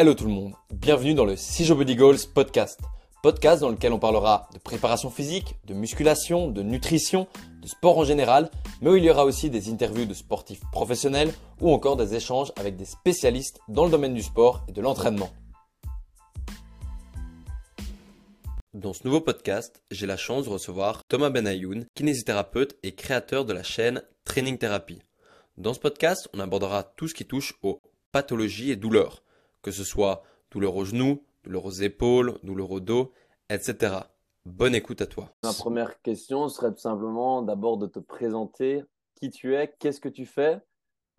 [0.00, 2.80] Hello tout le monde, bienvenue dans le Joe Body Goals podcast.
[3.22, 7.28] Podcast dans lequel on parlera de préparation physique, de musculation, de nutrition,
[7.60, 8.50] de sport en général,
[8.80, 12.50] mais où il y aura aussi des interviews de sportifs professionnels ou encore des échanges
[12.56, 15.28] avec des spécialistes dans le domaine du sport et de l'entraînement.
[18.72, 23.52] Dans ce nouveau podcast, j'ai la chance de recevoir Thomas Benayoun, kinésithérapeute et créateur de
[23.52, 25.02] la chaîne Training Therapy.
[25.58, 29.22] Dans ce podcast, on abordera tout ce qui touche aux pathologies et douleurs
[29.62, 33.12] que ce soit douleur aux genoux, douleur aux épaules, douleur au dos,
[33.48, 33.98] etc.
[34.46, 35.34] Bonne écoute à toi.
[35.42, 38.82] Ma première question serait tout simplement d'abord de te présenter
[39.16, 40.58] qui tu es, qu'est-ce que tu fais,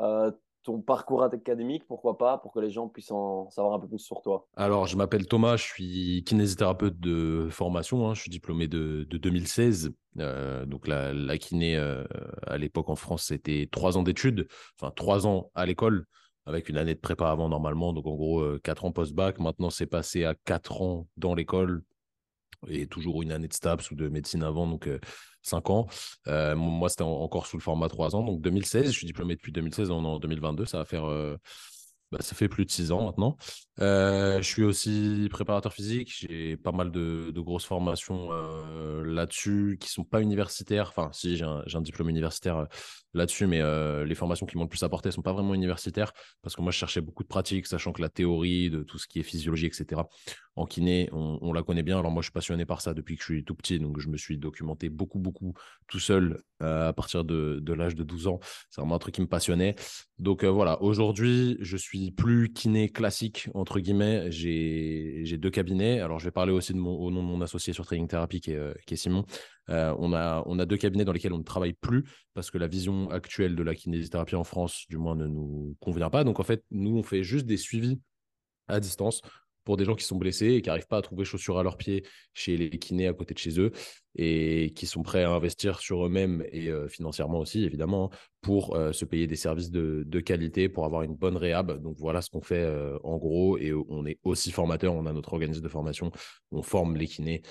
[0.02, 0.32] euh,
[0.64, 4.00] ton parcours académique, pourquoi pas, pour que les gens puissent en savoir un peu plus
[4.00, 4.48] sur toi.
[4.56, 8.14] Alors, je m'appelle Thomas, je suis kinésithérapeute de formation, hein.
[8.14, 9.92] je suis diplômé de, 2016.
[10.20, 12.04] Euh, donc, la, la kiné euh,
[12.46, 14.48] à l'époque en France, c'était trois ans d'études,
[14.80, 16.06] enfin trois ans à l'école
[16.46, 17.94] avec une année de prépa avant normalement.
[17.94, 19.40] Donc en gros, euh, quatre ans post-bac.
[19.40, 21.84] Maintenant, c'est passé à quatre ans dans l'école
[22.68, 25.00] et toujours une année de STAPS ou de médecine avant, donc euh,
[25.42, 25.88] cinq ans.
[26.28, 28.24] Euh, moi, c'était encore sous le format trois ans.
[28.24, 31.06] Donc 2016, je suis diplômé depuis 2016, on est en 2022, ça va faire...
[32.12, 33.38] Bah, ça fait plus de six ans maintenant.
[33.82, 36.14] Je suis aussi préparateur physique.
[36.20, 38.30] J'ai pas mal de, grosses formations
[39.04, 40.88] là-dessus qui sont pas universitaires.
[40.90, 42.68] Enfin, si, j'ai un, diplôme universitaire
[43.14, 46.56] là-dessus, mais euh, les formations qui m'ont le plus apporté sont pas vraiment universitaires parce
[46.56, 49.20] que moi, je cherchais beaucoup de pratiques, sachant que la théorie de tout ce qui
[49.20, 50.02] est physiologie, etc.,
[50.58, 51.98] en kiné, on, la connaît bien.
[51.98, 54.10] Alors, moi, je suis passionné par ça depuis que je suis tout petit, donc je
[54.10, 55.54] me suis documenté beaucoup, beaucoup
[55.88, 58.40] tout seul euh, à partir de, l'âge de 12 ans.
[58.70, 59.76] C'est vraiment un truc qui me passionnait.
[60.20, 64.32] Donc, euh, voilà, aujourd'hui, je suis plus kiné classique, entre guillemets.
[64.32, 66.00] J'ai deux cabinets.
[66.00, 68.74] Alors, je vais parler aussi au nom de mon associé sur Training Therapy qui est,
[68.90, 69.26] est Simon.
[69.70, 72.04] Euh, on a deux cabinets dans lesquels on ne travaille plus
[72.34, 76.10] parce que la vision actuelle de la kinésithérapie en France, du moins, ne nous convient
[76.10, 76.24] pas.
[76.24, 78.00] Donc, en fait, nous, on fait juste des suivis
[78.68, 79.22] à distance
[79.64, 81.78] pour des gens qui sont blessés et qui n'arrivent pas à trouver chaussures à leurs
[81.78, 83.72] pieds chez les kinés à côté de chez eux
[84.16, 88.10] et qui sont prêts à investir sur eux-mêmes et financièrement aussi, évidemment,
[88.42, 91.82] pour euh, se payer des services de, qualité, pour avoir une bonne réhab.
[91.82, 92.68] Donc voilà ce qu'on fait
[93.04, 93.58] en gros.
[93.58, 96.12] Et on est aussi formateur, on a notre organisme de formation,
[96.52, 97.42] on forme les kinés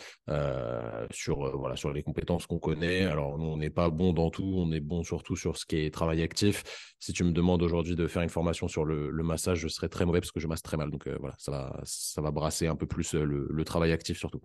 [1.11, 3.03] sur, voilà, sur les compétences qu'on connaît.
[3.03, 5.79] Alors nous, on n'est pas bon dans tout, on est bon surtout sur ce qui
[5.79, 6.95] est travail actif.
[6.99, 10.05] Si tu me demandes aujourd'hui de faire une formation sur le, massage, je serais très
[10.05, 10.91] mauvais parce que je masse très mal.
[10.91, 14.41] Donc voilà, ça va, ça va brasser un peu plus le travail actif surtout.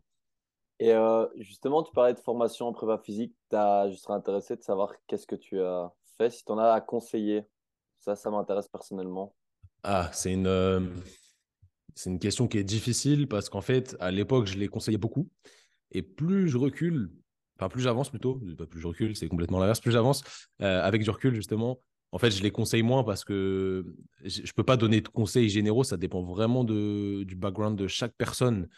[0.80, 3.34] Et euh, justement, tu parlais de formation en prépa physique.
[3.52, 6.82] Je serais intéressé de savoir qu'est-ce que tu as fait, si tu en as à
[6.82, 7.44] conseiller.
[8.00, 9.34] Ça, ça m'intéresse personnellement.
[9.84, 10.82] Ah, c'est une, euh,
[11.96, 15.30] c'est une question qui est difficile parce qu'en fait, à l'époque, je les conseillais beaucoup.
[15.92, 17.12] Et plus je recule,
[17.58, 20.24] enfin plus j'avance plutôt, pas plus je recule, c'est complètement l'inverse, plus j'avance,
[20.62, 21.80] euh, avec du recul justement,
[22.12, 23.86] en fait, je les conseille moins parce que
[24.24, 27.88] je ne peux pas donner de conseils généraux, ça dépend vraiment de, du background de
[27.88, 28.70] chaque personne.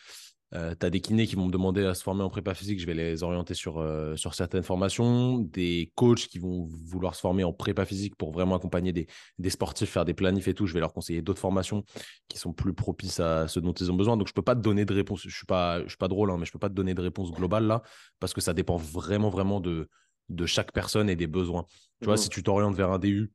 [0.54, 2.80] Euh, tu as des kinés qui vont me demander à se former en prépa physique,
[2.80, 5.40] je vais les orienter sur, euh, sur certaines formations.
[5.40, 9.08] Des coachs qui vont vouloir se former en prépa physique pour vraiment accompagner des,
[9.40, 10.66] des sportifs, faire des planifs et tout.
[10.66, 11.84] Je vais leur conseiller d'autres formations
[12.30, 14.16] qui sont plus propices à ce dont ils ont besoin.
[14.16, 15.22] Donc, je ne peux pas te donner de réponse.
[15.22, 16.76] Je ne suis, pas, je suis pas drôle, hein, mais je ne peux pas te
[16.76, 17.82] donner de réponse globale là
[18.20, 19.90] parce que ça dépend vraiment, vraiment de,
[20.30, 21.66] de chaque personne et des besoins.
[22.00, 22.18] Tu vois, mmh.
[22.18, 23.32] si tu t'orientes vers un DU,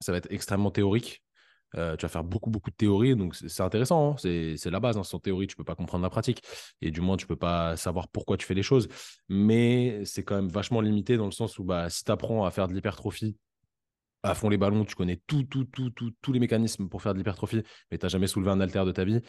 [0.00, 1.21] ça va être extrêmement théorique.
[1.76, 3.16] Euh, tu vas faire beaucoup, beaucoup de théories.
[3.16, 4.12] Donc, c'est intéressant.
[4.12, 4.16] Hein.
[4.18, 4.96] C'est la base.
[4.96, 5.04] Hein.
[5.04, 6.42] Sans théorie, tu ne peux pas comprendre la pratique.
[6.80, 8.88] Et du moins, tu ne peux pas savoir pourquoi tu fais les choses.
[9.28, 12.50] Mais c'est quand même vachement limité dans le sens où bah, si tu apprends à
[12.50, 13.36] faire de l'hypertrophie
[14.22, 17.12] à fond les ballons, tu connais tout, tout, tout, tout, tous les mécanismes pour faire
[17.12, 19.20] de l'hypertrophie, mais tu n'as jamais soulevé un haltère de ta vie,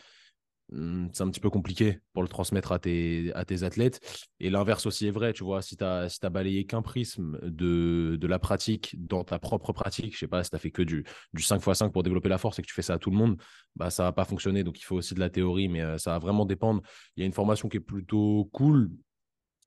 [1.11, 3.99] c'est un petit peu compliqué pour le transmettre à tes, à tes athlètes.
[4.39, 7.39] Et l'inverse aussi est vrai, tu vois, si tu as, si as balayé qu'un prisme
[7.43, 10.71] de, de la pratique dans ta propre pratique, je sais pas, si tu as fait
[10.71, 13.11] que du, du 5x5 pour développer la force et que tu fais ça à tout
[13.11, 13.37] le monde,
[13.75, 14.63] bah, ça va pas fonctionner.
[14.63, 16.81] Donc il faut aussi de la théorie, mais euh, ça va vraiment dépendre.
[17.15, 18.89] Il y a une formation qui est plutôt cool,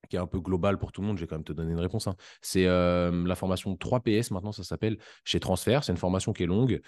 [0.08, 1.72] qui est un peu globale pour tout le monde, je vais quand même te donner
[1.72, 2.06] une réponse.
[2.06, 2.16] Hein.
[2.40, 5.84] C'est euh, la formation 3PS, maintenant ça s'appelle chez Transfert.
[5.84, 6.80] C'est une formation qui est longue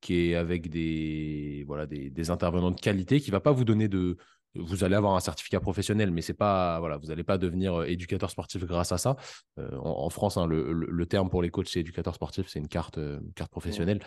[0.00, 3.88] qui est avec des, voilà, des, intervenants de qualité, qui ne va pas vous donner
[3.88, 4.16] de.
[4.54, 7.84] Vous allez avoir un certificat professionnel, mais c'est pas, voilà, vous n'allez pas devenir euh,
[7.84, 9.16] éducateur sportif grâce à ça.
[9.58, 12.96] Euh, en, France, hein, le, terme pour les coachs, c'est éducateur sportif, c'est une carte,
[12.96, 14.00] euh, carte professionnelle.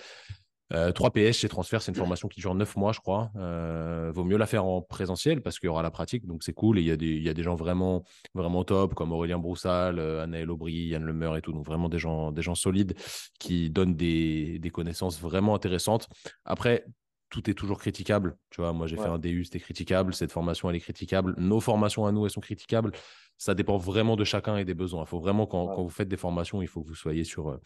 [0.71, 3.31] 3 PS chez Transfert, c'est une formation qui dure 9 mois, je crois.
[3.35, 6.53] Euh, vaut mieux la faire en présentiel parce qu'il y aura la pratique, donc c'est
[6.53, 6.77] cool.
[6.77, 8.03] Et il y, a des, il y a des gens vraiment,
[8.35, 11.53] vraiment top, comme Aurélien Broussal, euh, Anaël Aubry, Yann Lemeur et tout.
[11.53, 12.93] Donc vraiment des gens, des gens solides
[13.39, 16.07] qui donnent des, des connaissances vraiment intéressantes.
[16.45, 16.85] Après,
[17.29, 18.37] tout est toujours critiquable.
[18.49, 20.13] Tu vois, moi, j'ai fait un DU, c'était critiquable.
[20.13, 21.35] Cette formation, elle est critiquable.
[21.37, 22.91] Nos formations à nous, elles sont critiquables.
[23.37, 25.03] Ça dépend vraiment de chacun et des besoins.
[25.03, 27.49] Il faut vraiment, quand, quand, vous faites des formations, il faut que vous soyez sur,
[27.49, 27.61] euh,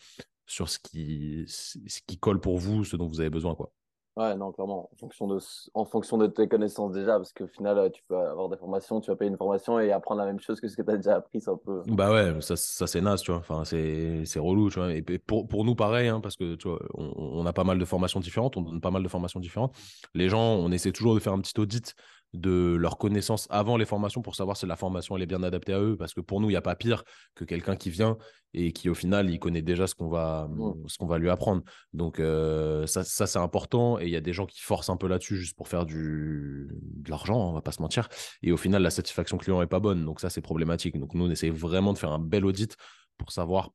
[0.45, 3.55] sur ce qui, ce qui colle pour vous, ce dont vous avez besoin.
[3.55, 3.71] Quoi.
[4.15, 4.89] Ouais, non, clairement.
[4.93, 5.39] En fonction de,
[5.73, 9.01] en fonction de tes connaissances déjà, parce qu'au final, euh, tu peux avoir des formations,
[9.01, 10.97] tu vas payer une formation et apprendre la même chose que ce que tu as
[10.97, 11.81] déjà appris, c'est un peu.
[11.87, 13.39] Bah ouais, ça, ça c'est naze, tu vois.
[13.39, 14.93] Enfin, c'est, c'est relou, tu vois.
[14.93, 17.79] Et pour, pour nous, pareil, hein, parce que tu vois, on, on, a pas mal
[17.79, 19.75] de formations différentes, on donne pas mal de formations différentes.
[20.13, 21.95] Les gens, on essaie toujours de faire un petit audit
[22.33, 25.73] de leurs connaissances avant les formations pour savoir si la formation elle est bien adaptée
[25.73, 25.95] à eux.
[25.97, 27.03] Parce que pour nous, il n'y a pas pire
[27.35, 28.17] que quelqu'un qui vient
[28.53, 30.87] et qui, au final, il connaît déjà ce qu'on va, mmh.
[30.87, 31.63] ce qu'on va lui apprendre.
[31.93, 33.99] Donc, euh, ça, ça c'est important.
[33.99, 36.69] Et il y a des gens qui forcent un peu là-dessus juste pour faire du,
[36.81, 38.09] de l'argent, on va pas se mentir.
[38.41, 40.05] Et au final, la satisfaction client est pas bonne.
[40.05, 40.99] Donc, ça, c'est problématique.
[40.99, 42.75] Donc, nous, on essaie vraiment de faire un bel audit
[43.17, 43.71] pour savoir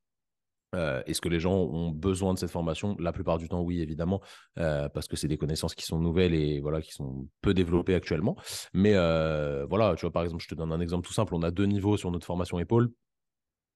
[0.75, 2.97] euh, Est-ce que les gens ont besoin de cette formation?
[2.99, 4.20] La plupart du temps, oui, évidemment,
[4.59, 7.94] euh, parce que c'est des connaissances qui sont nouvelles et voilà, qui sont peu développées
[7.94, 8.37] actuellement.
[8.75, 11.35] Mais euh, voilà, tu vois, par exemple, je te donne un exemple tout simple.
[11.35, 12.91] On a deux niveaux sur notre formation épaule.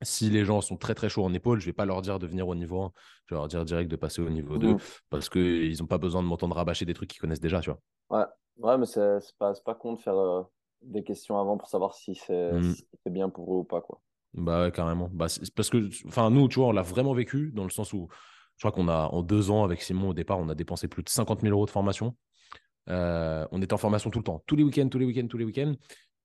[0.03, 2.27] Si les gens sont très très chauds en épaule, je vais pas leur dire de
[2.27, 2.93] venir au niveau 1,
[3.27, 4.79] je vais leur dire direct de passer au niveau 2 mmh.
[5.11, 7.79] parce qu'ils n'ont pas besoin de m'entendre rabâcher des trucs qu'ils connaissent déjà, tu vois.
[8.11, 8.27] Ouais,
[8.59, 10.45] ouais mais c'est pas, pas con de faire
[10.83, 12.73] des questions avant pour savoir si mmh.
[13.05, 13.81] c'est bien pour eux ou pas.
[13.81, 14.01] quoi.
[14.35, 15.11] Bah carrément.
[15.13, 18.09] Bah, parce que, enfin, nous, tu vois, on l'a vraiment vécu dans le sens où
[18.57, 21.03] je crois qu'on a, en deux ans, avec Simon, au départ, on a dépensé plus
[21.03, 22.17] de 50 000 euros de formation.
[22.89, 25.39] Euh, on était en formation tout le temps, tous les week-ends, tous les week-ends, tous
[25.39, 25.75] les week-ends.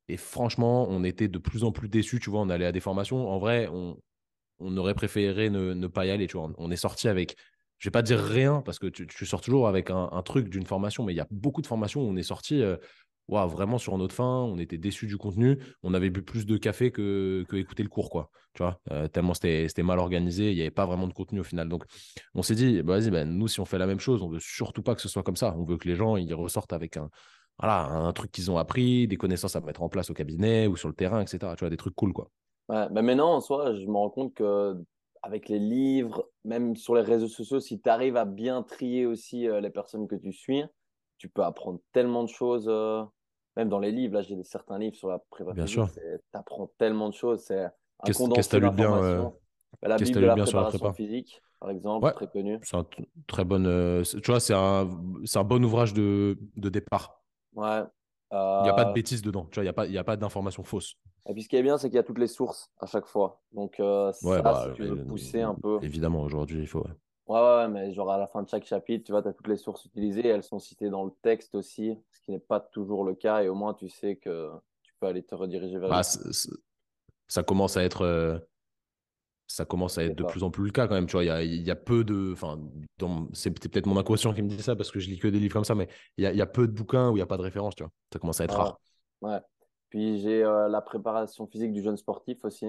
[0.07, 2.19] Et franchement, on était de plus en plus déçus.
[2.19, 3.30] Tu vois, on allait à des formations.
[3.30, 3.98] En vrai, on,
[4.77, 6.27] aurait préféré ne, pas y aller.
[6.27, 7.36] Tu vois, on est sorti avec,
[7.77, 11.04] je vais pas dire rien parce que tu, sors toujours avec un, truc d'une formation,
[11.04, 12.62] mais il y a beaucoup de formations où on est sorti.
[12.62, 12.77] Euh,
[13.29, 16.91] vraiment sur notre fin, on était déçus du contenu, on avait bu plus de café
[16.91, 18.29] que, que écouter le cours, quoi.
[18.53, 21.44] Tu vois, euh, tellement c'était mal organisé, il n'y avait pas vraiment de contenu au
[21.44, 21.69] final.
[21.69, 21.83] Donc,
[22.33, 24.39] on s'est dit, bah, vas-y, ben, nous, si on fait la même chose, on veut
[24.39, 25.56] surtout pas que ce soit comme ça.
[25.57, 27.09] On veut que les gens ils ressortent avec un,
[27.59, 30.75] voilà, un truc qu'ils ont appris, des connaissances à mettre en place au cabinet ou
[30.75, 31.53] sur le terrain, etc.
[31.56, 32.30] Tu vois, des trucs cool, quoi.
[32.69, 34.75] Ouais, ben maintenant, en soi, je me rends compte que
[35.21, 39.47] avec les livres, même sur les réseaux sociaux, si tu arrives à bien trier aussi
[39.47, 40.63] euh, les personnes que tu suis,
[41.18, 42.68] tu peux apprendre tellement de choses.
[42.68, 43.03] Euh,
[43.57, 45.88] même dans les livres, là, j'ai certains livres sur la préparation.
[45.88, 46.00] Tu
[46.33, 47.42] apprends tellement de choses.
[47.42, 47.71] C'est un
[48.06, 49.24] Qu'est-ce que tu as lu bien euh,
[49.81, 52.59] bah, La Bible de la préparation physique, par exemple, très connu.
[52.62, 52.86] C'est un
[53.25, 53.65] très bon.
[53.65, 57.24] Euh, tu vois, c'est un, un bon ouvrage de, de départ.
[57.56, 57.81] Ouais.
[58.31, 59.48] Il n'y a pas de euh, bêtises dedans.
[59.50, 60.95] Tu vois, il n'y a pas, y a pas d'informations fausses.
[61.27, 63.07] Et puis ce qui est bien, c'est qu'il y a toutes les sources à chaque
[63.07, 63.42] fois.
[63.54, 64.12] Donc, ça,
[64.44, 65.80] bah, si tu veux pousser un peu.
[65.81, 66.86] Évidemment, aujourd'hui, il faut.
[67.27, 69.47] Ouais, ouais, mais genre à la fin de chaque chapitre, tu vois, tu as toutes
[69.47, 73.03] les sources utilisées, elles sont citées dans le texte aussi, ce qui n'est pas toujours
[73.03, 74.50] le cas, et au moins tu sais que
[74.81, 75.89] tu peux aller te rediriger vers.
[75.89, 76.01] Bah,
[77.27, 78.39] ça commence à être, euh,
[79.47, 81.24] ça commence à être de plus en plus le cas quand même, tu vois.
[81.24, 82.59] Il y a, y a, peu de, enfin,
[83.33, 85.53] c'est peut-être mon inconscient qui me dit ça parce que je lis que des livres
[85.53, 85.88] comme ça, mais
[86.18, 87.75] il y a, y a, peu de bouquins où il n'y a pas de référence,
[87.75, 87.91] tu vois.
[88.12, 88.80] Ça commence à être rare.
[89.21, 89.39] Ouais.
[89.89, 92.68] Puis j'ai euh, la préparation physique du jeune sportif aussi,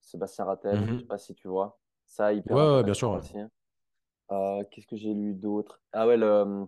[0.00, 1.78] Sébastien Rattel, je ne mmh sais pas si tu vois.
[2.06, 3.20] Ça, hyper ouais, bien sûr.
[4.32, 5.80] Euh, qu'est-ce que j'ai lu d'autre?
[5.92, 6.66] Ah ouais, le,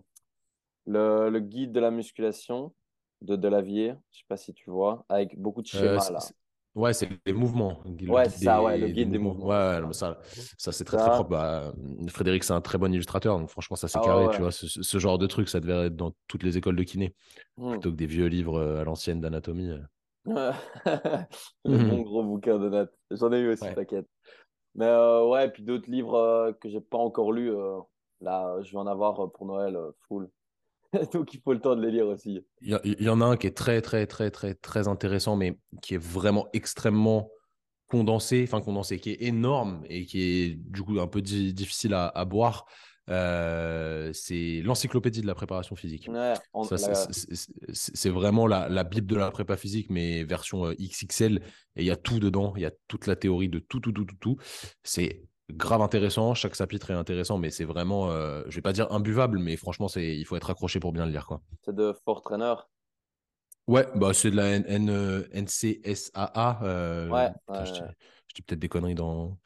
[0.85, 2.73] le, guide de la musculation
[3.21, 6.19] de Delavier, je sais pas si tu vois, avec beaucoup de euh, schémas là.
[6.75, 7.81] Ouais, c'est les mouvements.
[8.07, 9.47] ouais, c'est ça, ouais, le guide des, mouvements.
[9.47, 10.19] Ouais, ça,
[10.57, 11.31] ça c'est très très propre.
[11.31, 11.73] Bah,
[12.07, 14.27] Frédéric, c'est un très bon illustrateur, donc franchement, ça c'est ah carré.
[14.33, 17.15] Tu vois, ce, genre de truc, ça devrait être dans toutes les écoles de kiné,
[17.57, 17.71] mmh.
[17.71, 19.71] plutôt que des vieux livres euh, à l'ancienne d'anatomie.
[20.25, 20.53] le
[21.65, 21.89] mmh.
[21.89, 22.87] bon gros bouquin de Nat.
[23.11, 24.07] J'en ai eu aussi, t'inquiète.
[24.75, 27.51] Mais euh, ouais, puis d'autres livres euh, que j'ai pas encore lus.
[27.51, 27.79] Euh,
[28.21, 30.29] là, je vais en avoir pour Noël full.
[31.13, 32.45] Donc il faut le temps de les lire aussi.
[32.61, 35.95] Il y, en a un qui est très, très, très, très, très intéressant, mais qui
[35.95, 37.29] est vraiment extrêmement
[37.87, 42.25] condensé, enfin condensé, qui est énorme et qui est du coup un peu difficile à
[42.25, 42.65] boire.
[43.09, 46.09] Euh, c'est l'encyclopédie de la préparation physique.
[47.73, 51.41] c'est vraiment la, Bible de la prépa physique, mais version euh, XXL.
[51.75, 52.53] Et il y a tout dedans.
[52.55, 54.37] Il y a toute la théorie de tout, tout, tout, tout, tout.
[54.83, 56.33] C'est grave intéressant.
[56.35, 59.87] Chaque chapitre est intéressant, mais c'est vraiment, euh, je vais pas dire imbuvable, mais franchement,
[59.87, 61.25] c'est, il faut être accroché pour bien le lire.
[61.25, 61.41] Quoi.
[61.65, 62.55] C'est de Fort Trainer?
[63.67, 66.59] Ouais, bah c'est de la NCSAA.
[67.11, 69.37] ouais, je dis peut-être des conneries dans,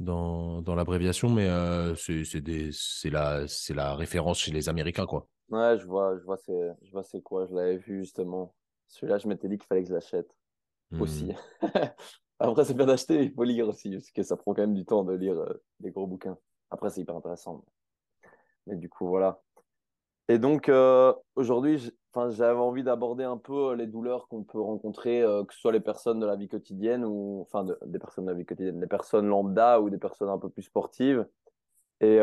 [0.00, 5.28] dans, dans l'abréviation, mais euh, c'est la, la référence chez les Américains, quoi.
[5.50, 7.46] Ouais, je vois, je vois c'est quoi.
[7.46, 8.54] Je l'avais vu justement.
[8.88, 10.30] Celui-là, je m'étais dit qu'il fallait que je l'achète
[10.98, 11.32] aussi.
[11.62, 11.66] Hmm.
[12.40, 14.86] Après, c'est bien d'acheter, il faut lire aussi, parce que ça prend quand même du
[14.86, 16.38] temps de lire euh, des gros bouquins.
[16.70, 17.62] Après, c'est hyper intéressant.
[18.66, 19.42] Mais du coup, voilà.
[20.28, 21.92] Et donc, euh, aujourd'hui,
[22.30, 25.72] j'avais envie d'aborder un peu euh, les douleurs qu'on peut rencontrer, euh, que ce soit
[25.72, 28.86] les personnes de la vie quotidienne ou, enfin, des personnes de la vie quotidienne, les
[28.86, 31.26] personnes lambda ou des personnes un peu plus sportives.
[32.00, 32.18] Et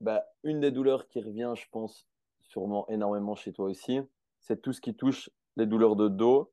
[0.00, 2.06] bah, une des douleurs qui revient, je pense,
[2.40, 4.00] sûrement énormément chez toi aussi,
[4.40, 6.50] c'est tout ce qui touche les douleurs de dos.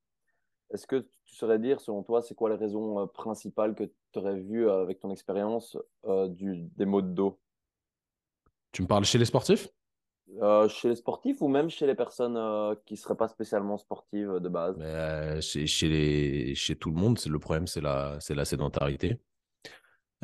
[0.74, 4.38] Est-ce que tu saurais dire, selon toi, c'est quoi les raisons principales que tu aurais
[4.38, 7.40] vues avec ton expérience des maux de dos?
[8.74, 9.70] Tu me parles chez les sportifs?
[10.42, 13.78] Euh, chez les sportifs ou même chez les personnes euh, qui ne seraient pas spécialement
[13.78, 14.76] sportives de base?
[14.80, 19.20] Euh, chez, chez, les, chez tout le monde, le problème, c'est la, la sédentarité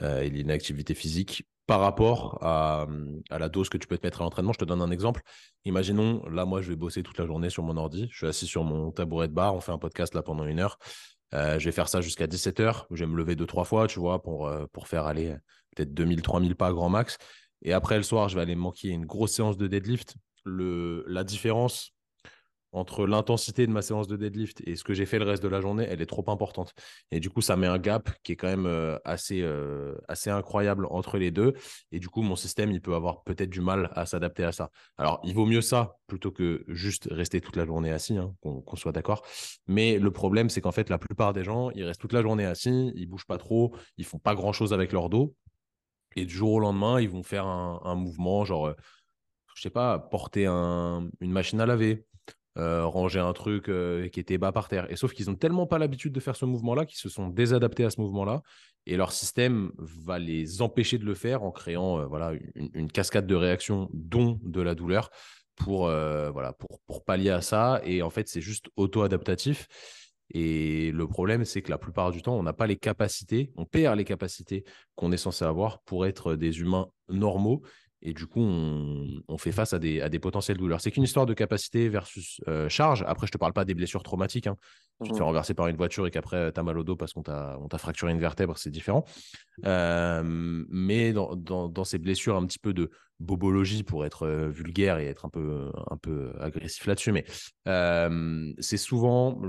[0.01, 2.87] et l'inactivité physique par rapport à,
[3.29, 4.51] à, la dose que tu peux te mettre à l'entraînement.
[4.51, 5.21] Je te donne un exemple.
[5.65, 8.07] Imaginons, là, moi, je vais bosser toute la journée sur mon ordi.
[8.09, 9.53] Je suis assis sur mon tabouret de bar.
[9.53, 10.79] On fait un podcast là pendant une heure.
[11.33, 12.85] je vais faire ça jusqu'à 17h.
[12.89, 15.35] Je vais me lever deux, trois fois, tu vois, pour, pour faire aller
[15.75, 17.19] peut-être 2000, 3000 pas grand max.
[17.61, 20.15] Et après, le soir, je vais aller manquer une grosse séance de deadlift.
[20.43, 21.93] Le, la différence
[22.73, 25.47] entre l'intensité de ma séance de deadlift et ce que j'ai fait le reste de
[25.47, 26.73] la journée, elle est trop importante.
[27.11, 30.29] Et du coup, ça met un gap qui est quand même euh, assez, euh, assez
[30.29, 31.53] incroyable entre les deux.
[31.91, 34.69] Et du coup, mon système, il peut avoir peut-être du mal à s'adapter à ça.
[34.97, 38.75] Alors, il vaut mieux ça plutôt que juste rester toute la journée assis, hein, qu'on
[38.75, 39.23] soit d'accord.
[39.67, 42.45] Mais le problème, c'est qu'en fait, la plupart des gens, ils restent toute la journée
[42.45, 45.35] assis, ils bougent pas trop, ils font pas grand-chose avec leur dos.
[46.15, 48.75] Et du jour au lendemain, ils vont faire un, mouvement, genre, je euh,
[49.55, 52.05] je sais pas, porter une machine à laver,
[52.57, 54.91] euh, ranger un truc euh, qui était bas par terre.
[54.91, 57.85] Et sauf qu'ils n'ont tellement pas l'habitude de faire ce mouvement-là qu'ils se sont désadaptés
[57.85, 58.41] à ce mouvement-là.
[58.85, 63.35] Et leur système va les empêcher de le faire en créant voilà, une, cascade de
[63.35, 65.11] réactions, dont de la douleur,
[65.55, 67.79] pour, voilà, pour, pour pallier à ça.
[67.83, 69.67] Et en fait, c'est juste auto-adaptatif.
[70.33, 73.65] Et le problème, c'est que la plupart du temps, on n'a pas les capacités, on
[73.65, 74.63] perd les capacités
[74.95, 77.61] qu'on est censé avoir pour être des humains normaux.
[78.03, 80.81] Et du coup, on, fait face à des, à des potentielles douleurs.
[80.81, 83.03] C'est qu'une histoire de capacité versus euh, charge.
[83.07, 84.47] Après, je ne te parle pas des blessures traumatiques.
[84.47, 84.57] Hein.
[85.03, 86.95] Tu te fais mmh renverser par une voiture et qu'après, tu as mal au dos
[86.95, 89.05] parce qu'on t'a fracturé une vertèbre, c'est différent.
[89.65, 90.23] Euh,
[90.69, 92.89] mais dans, dans, ces blessures un petit peu de
[93.19, 97.25] bobologie, pour être euh, vulgaire et être un peu, un peu agressif là-dessus, mais
[98.59, 99.39] c'est souvent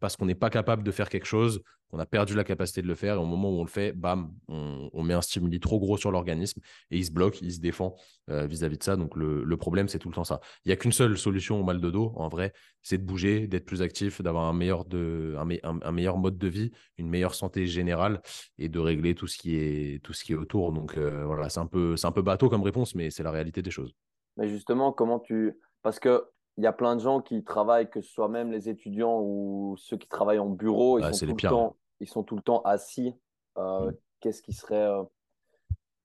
[0.00, 2.86] parce qu'on n'est pas capable de faire quelque chose on a perdu la capacité de
[2.86, 3.14] le faire.
[3.14, 6.10] Et au moment où on le fait, bam, on, met un stimuli trop gros sur
[6.10, 7.96] l'organisme et il se bloque, il se défend
[8.28, 8.96] euh, vis-à-vis de ça.
[8.96, 10.40] Donc le, problème, c'est tout le temps ça.
[10.64, 12.52] Il n'y a qu'une seule solution au mal de dos, en vrai,
[12.82, 17.08] c'est de bouger, d'être plus actif, d'avoir un meilleur, un, meilleur mode de vie, une
[17.08, 18.20] meilleure santé générale
[18.58, 20.72] et de régler tout ce qui est, tout ce qui est autour.
[20.72, 23.62] Donc euh, voilà, c'est un, peu, un peu bateau comme réponse, mais c'est la réalité
[23.62, 23.94] des choses.
[24.36, 25.58] Mais justement, comment tu.
[25.82, 26.22] Parce que
[26.58, 29.76] il y a plein de gens qui travaillent, que ce soit même les étudiants ou
[29.78, 32.62] ceux qui travaillent en bureau, ils, sont, tout le temps, ils sont tout le temps
[32.62, 33.14] assis.
[33.56, 33.96] Euh, mm.
[34.20, 34.74] Qu'est-ce qui serait.
[34.74, 35.04] Euh,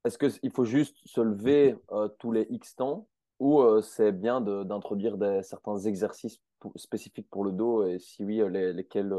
[0.05, 3.07] est-ce qu'il faut juste se lever euh, tous les X temps
[3.39, 6.39] ou c'est bien d'introduire certains exercices
[6.77, 9.13] spécifiques pour le dos et si oui, lesquels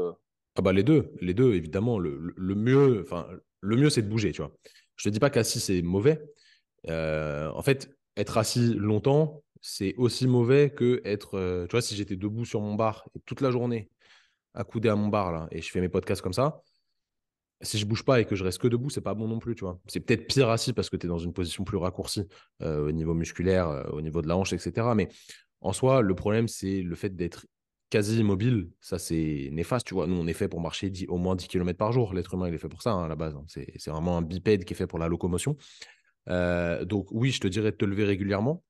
[0.55, 1.99] ah bah les deux, les deux évidemment.
[1.99, 3.27] Le, le mieux, enfin
[3.59, 4.51] le mieux c'est de bouger, tu vois.
[4.95, 6.25] Je te dis pas qu'assis c'est mauvais.
[6.87, 11.65] en fait, être assis longtemps, c'est aussi mauvais que être.
[11.67, 13.89] tu vois, si j'étais debout sur mon bar toute la journée,
[14.53, 16.61] accoudé à mon bar là, et je fais mes podcasts comme ça,
[17.61, 19.55] si je bouge pas et que je reste que debout, c'est pas bon non plus,
[19.55, 19.79] tu vois.
[19.87, 22.27] C'est peut-être pire assis parce que tu es dans une position plus raccourcie
[22.61, 24.87] euh, au niveau musculaire, euh, au niveau de la hanche, etc.
[24.95, 25.09] Mais
[25.61, 27.45] en soi, le problème, c'est le fait d'être
[27.89, 28.69] quasi immobile.
[28.81, 30.07] Ça, c'est néfaste, tu vois.
[30.07, 32.13] Nous, on est fait pour marcher au moins 10 km par jour.
[32.13, 33.35] L'être humain, il est fait pour ça, hein, à la base.
[33.35, 33.45] Hein.
[33.47, 35.55] C'est vraiment un bipède qui est fait pour la locomotion.
[36.29, 38.63] Euh, donc, oui, je te dirais de te lever régulièrement.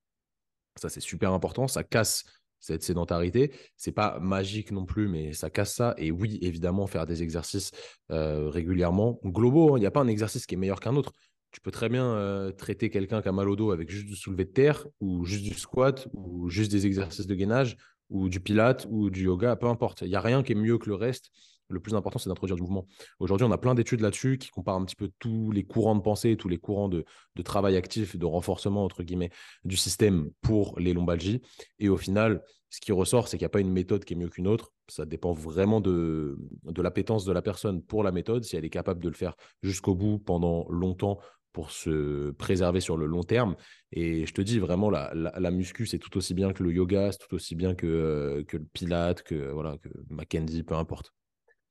[0.76, 1.68] Ça, c'est super important.
[1.68, 2.26] Ça casse
[2.60, 3.52] cette sédentarité.
[3.78, 5.94] C'est pas magique non plus, mais ça casse ça.
[5.98, 7.72] Et oui, évidemment, faire des exercices
[8.12, 9.78] euh, régulièrement, globaux.
[9.78, 11.14] Il n'y a pas un exercice qui est meilleur qu'un autre.
[11.52, 14.16] Tu peux très bien euh, traiter quelqu'un qui a mal au dos avec juste du
[14.16, 17.78] soulevé de terre, ou juste du squat, ou juste des exercices de gainage,
[18.10, 20.02] ou du pilate, ou du yoga, peu importe.
[20.02, 21.32] Il n'y a rien qui est mieux que le reste
[21.69, 22.88] le plus important, c'est d'introduire du mouvement.
[23.19, 26.01] Aujourd'hui, on a plein d'études là-dessus qui comparent un petit peu tous les courants de
[26.01, 27.05] pensée, tous les courants de,
[27.43, 29.31] travail actif, de renforcement, entre guillemets,
[29.63, 31.41] du système pour les lombalgies.
[31.79, 34.17] Et au final, ce qui ressort, c'est qu'il n'y a pas une méthode qui est
[34.17, 34.72] mieux qu'une autre.
[34.88, 38.69] Ça dépend vraiment de, de l'appétence de la personne pour la méthode, si elle est
[38.69, 41.19] capable de le faire jusqu'au bout pendant longtemps
[41.55, 43.55] pour se préserver sur le long terme.
[43.93, 47.13] Et je te dis vraiment, la, la, muscu, c'est tout aussi bien que le yoga,
[47.13, 51.13] c'est tout aussi bien que, euh, que le pilate, que, voilà, que Mackenzie, peu importe.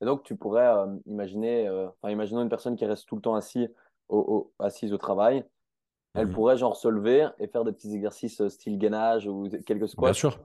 [0.04, 3.22] Et donc, tu pourrais euh, imaginer, euh, enfin, imaginons une personne qui reste tout le
[3.22, 3.68] temps assis
[4.10, 5.46] au, assise au travail.
[6.12, 9.48] Elle mmh pourrait genre se lever et faire des petits exercices euh, style gainage ou
[9.64, 10.08] quelques squats.
[10.08, 10.38] Bien sûr.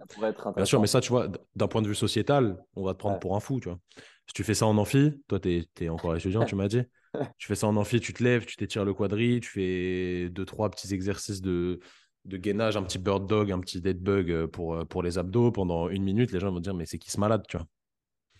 [0.56, 3.20] Bien sûr, mais ça, tu vois, d'un point de vue sociétal, on va te prendre
[3.20, 3.80] pour un fou, tu vois.
[4.28, 6.84] Si tu fais ça en amphi, toi, tu es, encore étudiant, tu m'as dit.
[7.38, 10.46] tu fais ça en amphi, tu te lèves, tu t'étires le quadri, tu fais deux,
[10.46, 11.82] trois petits exercices de,
[12.24, 15.90] de gainage, un petit bird dog, un petit dead bug pour, pour les abdos pendant
[15.90, 16.32] une minute.
[16.32, 17.68] Les gens vont dire, mais c'est qui ce malade, tu vois.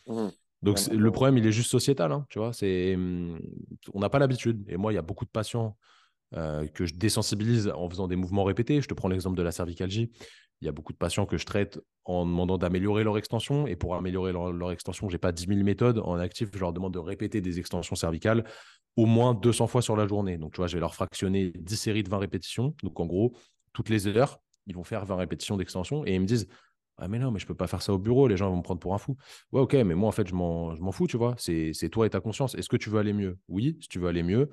[0.08, 0.30] Mmh
[0.62, 2.52] donc le problème, il est juste sociétal, hein, tu vois.
[2.52, 2.98] C'est,
[3.94, 4.64] on n'a pas l'habitude.
[4.68, 5.78] Et moi, il y a beaucoup de patients
[6.36, 8.82] euh, que je désensibilise en faisant des mouvements répétés.
[8.82, 10.12] Je te prends l'exemple de la cervicalgie.
[10.62, 13.68] Il y a beaucoup de patients que je traite en demandant d'améliorer leur extension.
[13.68, 16.00] Et pour améliorer leur, extension, je n'ai pas 10 000 méthodes.
[16.00, 18.44] En actif, je leur demande de répéter des extensions cervicales
[18.98, 20.38] au moins 200 fois sur la journée.
[20.38, 22.76] Donc, tu vois, je vais leur fractionner 10 séries de 20 répétitions.
[22.84, 23.34] Donc, en gros,
[23.72, 26.48] toutes les heures, ils vont faire 20 répétitions d'extension et ils me disent
[27.00, 28.62] ah, mais non, mais je peux pas faire ça au bureau, les gens vont me
[28.62, 29.16] prendre pour un fou.
[29.52, 31.36] Ouais, ok, mais moi, en fait, je m'en fous, tu vois.
[31.38, 32.56] C'est toi et ta conscience.
[32.56, 33.38] Est-ce que tu veux aller mieux?
[33.48, 34.50] Oui, si tu veux aller mieux,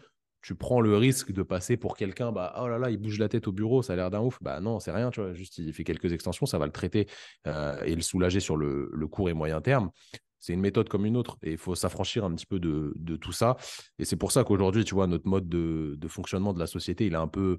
[0.47, 3.29] tu prends le risque de passer pour quelqu'un, bah, oh là là, il bouge la
[3.29, 4.39] tête au bureau, ça a l'air d'un ouf.
[4.41, 5.33] Bah non, c'est rien, tu vois.
[5.33, 7.09] Juste, il fait quelques extensions, ça va le traiter
[7.49, 9.91] euh, et le soulager sur le, court et moyen terme.
[10.39, 13.33] C'est une méthode comme une autre et il faut s'affranchir un petit peu de, tout
[13.33, 13.57] ça.
[13.99, 17.15] Et c'est pour ça qu'aujourd'hui, tu vois, notre mode de, fonctionnement de la société, il
[17.15, 17.59] est un peu,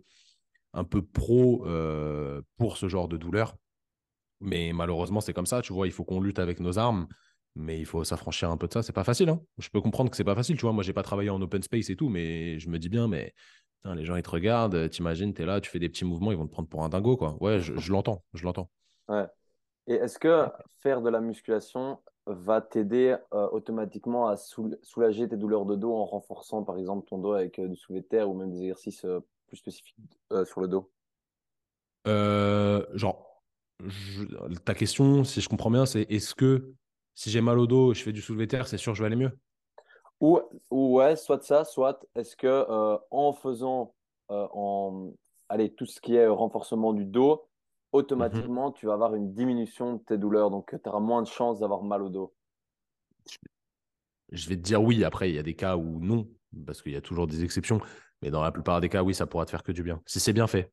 [0.73, 3.57] un peu pro euh, pour ce genre de douleur.
[4.39, 7.07] Mais malheureusement, c'est comme ça, tu vois, il faut qu'on lutte avec nos armes,
[7.55, 8.83] mais il faut s'affranchir un peu de ça.
[8.83, 9.41] C'est pas facile, hein.
[9.57, 10.73] Je peux comprendre que c'est pas facile, tu vois.
[10.73, 13.33] Moi, j'ai pas travaillé en open space et tout, mais je me dis bien, mais
[13.95, 16.45] les gens, ils te regardent, t'imagines, t'es là, tu fais des petits mouvements, ils vont
[16.45, 17.37] te prendre pour un dingo, quoi.
[17.41, 18.69] Ouais, je, l'entends, je l'entends.
[19.07, 19.25] Ouais.
[19.87, 20.45] Et est-ce que
[20.81, 26.05] faire de la musculation va t'aider euh, automatiquement à soulager tes douleurs de dos en
[26.05, 29.05] renforçant, par exemple, ton dos avec euh, du soulevé de terre ou même des exercices
[29.05, 29.95] euh, plus spécifiques
[30.43, 30.91] sur le dos?
[32.05, 33.26] Genre,
[34.65, 36.73] ta question, si je comprends bien, c'est est-ce que
[37.15, 39.07] si j'ai mal au dos, je fais du soulevé terre, c'est sûr que je vais
[39.07, 39.31] aller mieux?
[40.19, 40.39] Ou,
[40.71, 43.93] ouais, soit ça, soit est-ce que euh, en faisant
[44.31, 45.13] euh, en,
[45.49, 47.47] allez, tout ce qui est renforcement du dos,
[47.91, 51.59] automatiquement, tu vas avoir une diminution de tes douleurs, donc tu auras moins de chances
[51.59, 52.33] d'avoir mal au dos.
[54.31, 56.27] Je vais te dire oui, après, il y a des cas où non,
[56.65, 57.79] parce qu'il y a toujours des exceptions,
[58.21, 60.19] mais dans la plupart des cas, oui, ça pourra te faire que du bien, si
[60.19, 60.71] c'est bien fait.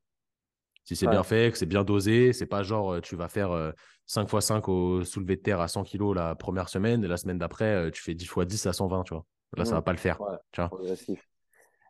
[0.85, 3.73] Si c'est bien fait, que c'est bien dosé, c'est pas genre euh, tu vas faire
[4.07, 7.17] 5 x 5 au soulevé de terre à 100 kg la première semaine et la
[7.17, 9.25] semaine d'après, euh, tu fais 10 x 10 à 120, tu vois.
[9.57, 9.75] Là, ça mmh.
[9.75, 10.19] va pas le faire.
[10.53, 10.71] tu vois.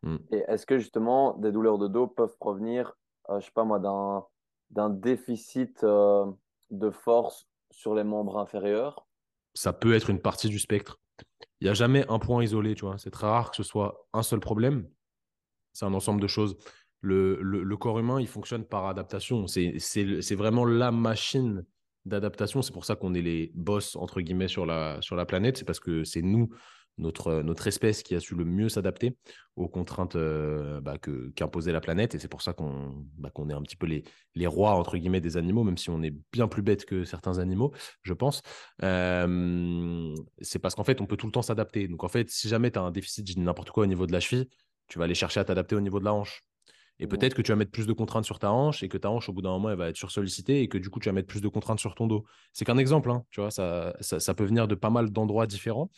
[0.02, 0.16] Mmh.
[0.30, 2.94] Et est-ce que justement des douleurs de dos peuvent provenir,
[3.30, 4.24] euh, je sais pas moi, d'un,
[4.70, 9.08] d'un déficit de force sur les membres inférieurs?
[9.54, 11.00] Ça peut être une partie du spectre.
[11.60, 12.98] Il n'y a jamais un point isolé, tu vois.
[12.98, 14.88] C'est très rare que ce soit un seul problème.
[15.72, 16.56] C'est un ensemble de choses
[17.04, 19.46] le, corps humain, il fonctionne par adaptation.
[19.46, 21.64] C'est vraiment la machine
[22.04, 22.62] d'adaptation.
[22.62, 25.58] C'est pour ça qu'on est les boss, entre guillemets, sur la, planète.
[25.58, 26.50] C'est parce que c'est nous,
[26.98, 29.16] notre, espèce, qui a su le mieux s'adapter
[29.56, 30.96] aux contraintes euh, bah,
[31.34, 32.14] qu'imposait la planète.
[32.14, 35.36] Et c'est pour ça qu'on bah, est un petit peu les, rois, entre guillemets, des
[35.36, 38.42] animaux, même si on est bien plus bête que certains animaux, je pense.
[38.82, 41.88] Euh, c'est parce qu'en fait, on peut tout le temps s'adapter.
[41.88, 44.20] Donc, en fait, si jamais tu as un déficit, n'importe quoi au niveau de la
[44.20, 44.48] cheville,
[44.88, 46.42] tu vas aller chercher à t'adapter au niveau de la hanche.
[47.00, 49.10] Et peut-être que tu vas mettre plus de contraintes sur ta hanche et que ta
[49.10, 51.12] hanche, au bout d'un moment, elle va être sursollicitée et que du coup, tu vas
[51.12, 52.24] mettre plus de contraintes sur ton dos.
[52.52, 55.90] C'est qu'un exemple, hein, tu vois, ça, ça, peut venir de pas mal d'endroits différents.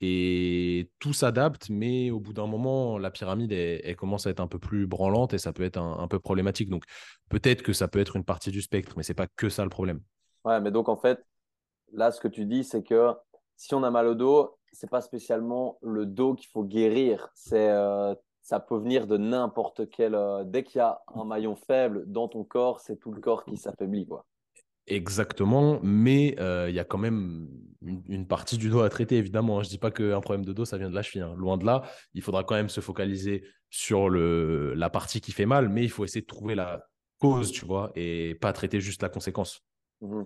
[0.00, 4.48] Et tout s'adapte, mais au bout d'un moment, la pyramide, elle, commence à être un
[4.48, 6.68] peu plus branlante et ça peut être un, peu problématique.
[6.68, 6.84] Donc,
[7.28, 9.70] peut-être que ça peut être une partie du spectre, mais c'est pas que ça le
[9.70, 10.00] problème.
[10.44, 11.24] Ouais, mais donc en fait,
[11.92, 13.12] là, ce que tu dis, c'est que
[13.56, 17.70] si on a mal au dos, c'est pas spécialement le dos qu'il faut guérir, c'est
[17.70, 20.14] euh, ça peut venir de n'importe quel.
[20.14, 23.44] Euh, dès qu'il y a un maillon faible dans ton corps, c'est tout le corps
[23.44, 24.26] qui s'affaiblit, quoi.
[24.88, 27.48] Exactement, mais euh, il y a quand même
[28.08, 29.58] une, partie du dos à traiter, évidemment.
[29.58, 29.62] Hein.
[29.62, 31.22] Je ne dis pas qu'un problème de dos, ça vient de la cheville.
[31.22, 31.34] Hein.
[31.36, 31.82] Loin de là,
[32.14, 35.90] il faudra quand même se focaliser sur le, la partie qui fait mal, mais il
[35.90, 36.84] faut essayer de trouver la
[37.20, 39.60] cause, tu vois, et pas traiter juste la conséquence.
[40.00, 40.22] Mmh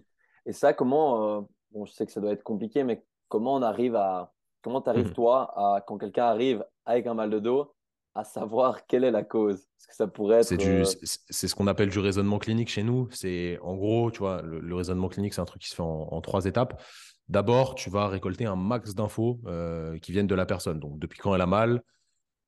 [0.48, 1.40] et ça, comment, euh,
[1.72, 4.88] bon, je sais que ça doit être compliqué, mais comment on arrive à, comment tu
[4.88, 7.74] arrives, mmh toi, à, quand quelqu'un arrive avec un mal de dos,
[8.16, 9.66] à savoir quelle est la cause.
[9.76, 10.66] Parce que ça pourrait être.
[10.66, 13.08] Euh, c'est, ce qu'on appelle du raisonnement clinique chez nous.
[13.10, 16.20] C'est en gros, tu vois, le, raisonnement clinique, c'est un truc qui se fait en,
[16.22, 16.82] trois étapes.
[17.28, 20.80] D'abord, tu vas récolter un max d'infos euh, qui viennent de la personne.
[20.80, 21.82] Donc, depuis quand elle a mal,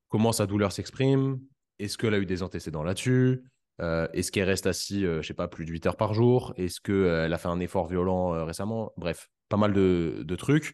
[0.08, 1.38] comment sa douleur s'exprime,
[1.78, 3.42] est-ce qu'elle a eu des antécédents là-dessus,
[3.80, 6.80] euh, est-ce qu'elle reste assise, je sais pas, plus de 8 heures par jour, est-ce
[6.80, 10.72] qu'elle a fait un effort violent récemment, bref, pas mal de, de trucs.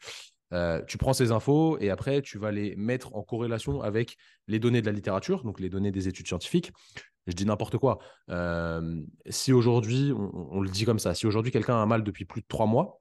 [0.53, 4.59] Euh, tu prends ces infos et après, tu vas les mettre en corrélation avec les
[4.59, 6.73] données de la littérature, donc les données des études scientifiques.
[7.27, 7.99] Je dis n'importe quoi.
[8.31, 12.43] Euh, si aujourd'hui, on, le dit comme ça, si aujourd'hui quelqu'un a mal depuis plus
[12.43, 13.01] de trois mois,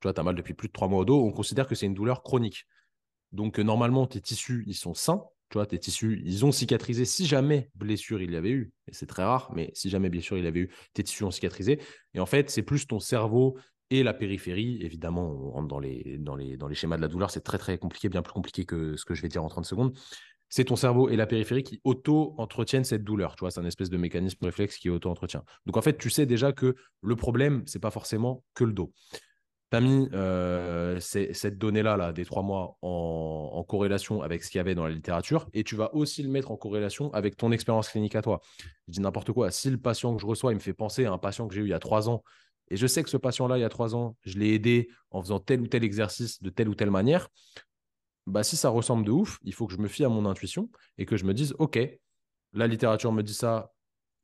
[0.00, 1.74] tu vois, tu as mal depuis plus de trois mois au dos, on considère que
[1.74, 2.66] c'est une douleur chronique.
[3.32, 5.24] Donc, euh, normalement, tes tissus, ils sont sains.
[5.50, 8.72] Tu vois, tes tissus, ils ont cicatrisé si jamais blessure il y avait eu.
[8.88, 11.30] Et c'est très rare, mais si jamais blessure il y avait eu, tes tissus ont
[11.30, 11.78] cicatrisé.
[12.14, 13.58] Et en fait, c'est plus ton cerveau
[13.92, 14.78] et la périphérie.
[14.80, 18.32] Évidemment, on rentre dans les, schémas de la douleur, c'est très très compliqué, bien plus
[18.32, 19.96] compliqué que ce que je vais dire en 30 secondes.
[20.48, 23.36] C'est ton cerveau et la périphérie qui auto-entretiennent cette douleur.
[23.36, 25.44] Tu c'est un espèce de mécanisme réflexe qui auto-entretient.
[25.66, 28.92] Donc en fait, tu sais déjà que le problème, c'est pas forcément que le dos.
[29.70, 34.50] Tu as mis euh, cette donnée-là, là, des trois mois, en, en corrélation avec ce
[34.50, 37.36] qu'il y avait dans la littérature, et tu vas aussi le mettre en corrélation avec
[37.36, 38.40] ton expérience clinique à toi.
[38.88, 39.50] Je dis n'importe quoi.
[39.50, 41.62] Si le patient que je reçois, il me fait penser à un patient que j'ai
[41.62, 42.22] eu il y a trois ans,
[42.70, 45.20] et je sais que ce patient-là, il y a trois ans, je l'ai aidé en
[45.20, 47.28] faisant tel ou tel exercice de telle ou telle manière.
[48.26, 50.70] Bah, si ça ressemble de ouf, il faut que je me fie à mon intuition
[50.96, 51.78] et que je me dise, OK,
[52.52, 53.72] la littérature me dit ça,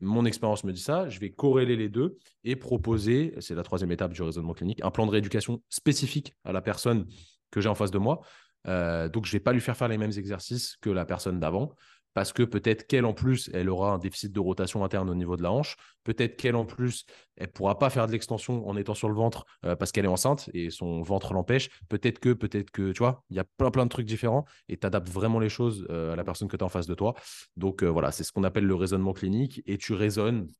[0.01, 3.91] mon expérience me dit ça, je vais corréler les deux et proposer, c'est la troisième
[3.91, 7.07] étape du raisonnement clinique, un plan de rééducation spécifique à la personne
[7.51, 8.21] que j'ai en face de moi.
[8.67, 11.41] Euh, donc, je ne vais pas lui faire faire les mêmes exercices que la personne
[11.41, 11.75] d'avant
[12.19, 15.37] parce que peut-être qu'elle, en plus, elle aura un déficit de rotation interne au niveau
[15.37, 15.77] de la hanche.
[16.03, 17.05] Peut-être qu'elle, en plus,
[17.37, 20.05] elle ne pourra pas faire de l'extension en étant sur le ventre euh, parce qu'elle
[20.05, 21.69] est enceinte et son ventre l'empêche.
[21.89, 24.77] Peut-être que, peut-être que, tu vois, il y a plein, plein de trucs différents et
[24.77, 26.95] tu adaptes vraiment les choses euh, à la personne que tu as en face de
[26.95, 27.15] toi.
[27.57, 30.51] Donc, voilà, c'est ce qu'on appelle le raisonnement clinique et tu raisonnes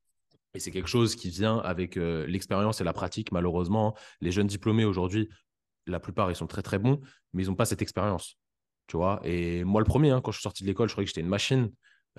[0.55, 3.97] et c'est quelque chose qui vient avec l'expérience et la pratique, malheureusement.
[4.21, 5.29] Les jeunes diplômés aujourd'hui
[5.87, 7.01] la plupart, ils sont très très bons,
[7.33, 8.37] mais ils n'ont pas cette expérience.
[8.89, 11.05] Tu vois Et moi, le premier, hein, quand je suis sorti de l'école, je croyais
[11.05, 11.71] que j'étais une machine.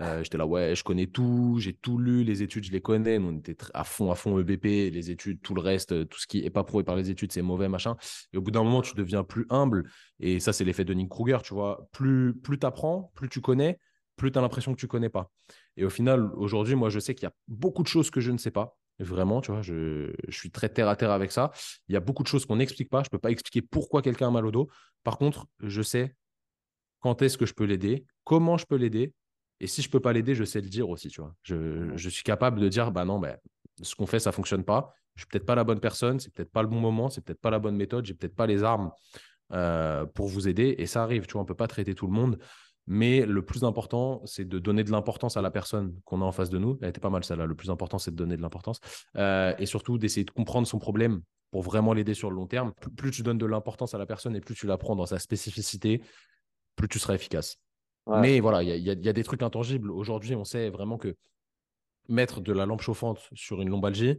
[0.02, 3.18] Euh, j'étais là, ouais, je connais tout, j'ai tout lu, les études, je les connais.
[3.18, 6.46] on était à fond, à fond EBP, les études, tout le reste, tout ce qui
[6.46, 7.98] est pas prouvé par les études, c'est mauvais, machin.
[8.32, 9.90] Et au bout d'un moment, tu deviens plus humble.
[10.22, 11.90] Et ça, c'est l'effet de Nick Kruger, tu vois.
[11.92, 13.78] Plus, plus tu apprends, plus tu connais,
[14.16, 15.32] plus tu as l'impression que tu connais pas.
[15.76, 18.32] Et au final, aujourd'hui, moi, je sais qu'il y a beaucoup de choses que je
[18.32, 18.78] ne sais pas.
[19.00, 21.52] Vraiment, tu vois, je, suis très terre à terre avec ça.
[21.88, 23.02] Il y a beaucoup de choses qu'on n'explique pas.
[23.02, 24.68] Je ne peux pas expliquer pourquoi quelqu'un a mal au dos.
[25.04, 26.16] Par contre, je sais
[27.00, 29.14] quand est-ce que je peux l'aider, comment je peux l'aider.
[29.60, 31.34] Et si je ne peux pas l'aider, je sais le dire aussi, tu vois.
[31.44, 33.38] Je, suis capable de dire, bah non, bah,
[33.82, 34.94] ce qu'on fait, ça ne fonctionne pas.
[35.16, 37.22] Je ne suis peut-être pas la bonne personne, c'est peut-être pas le bon moment, c'est
[37.22, 38.92] peut-être pas la bonne méthode, j'ai peut-être pas les armes
[39.52, 40.76] euh, pour vous aider.
[40.78, 42.40] Et ça arrive, tu vois, on ne peut pas traiter tout le monde.
[42.88, 46.32] Mais le plus important, c'est de donner de l'importance à la personne qu'on a en
[46.32, 46.80] face de nous.
[46.82, 47.46] Elle était pas mal celle-là.
[47.46, 48.80] Le plus important, c'est de donner de l'importance.
[49.16, 52.74] Euh, et surtout, d'essayer de comprendre son problème pour vraiment l'aider sur le long terme.
[52.98, 55.20] Plus, tu donnes de l'importance à la personne et plus tu la prends dans sa
[55.20, 56.02] spécificité,
[56.80, 57.58] plus tu seras efficace.
[58.08, 59.92] Mais voilà, il y, a des trucs intangibles.
[59.92, 61.16] Aujourd'hui, on sait vraiment que
[62.08, 64.18] mettre de la lampe chauffante sur une lombalgie,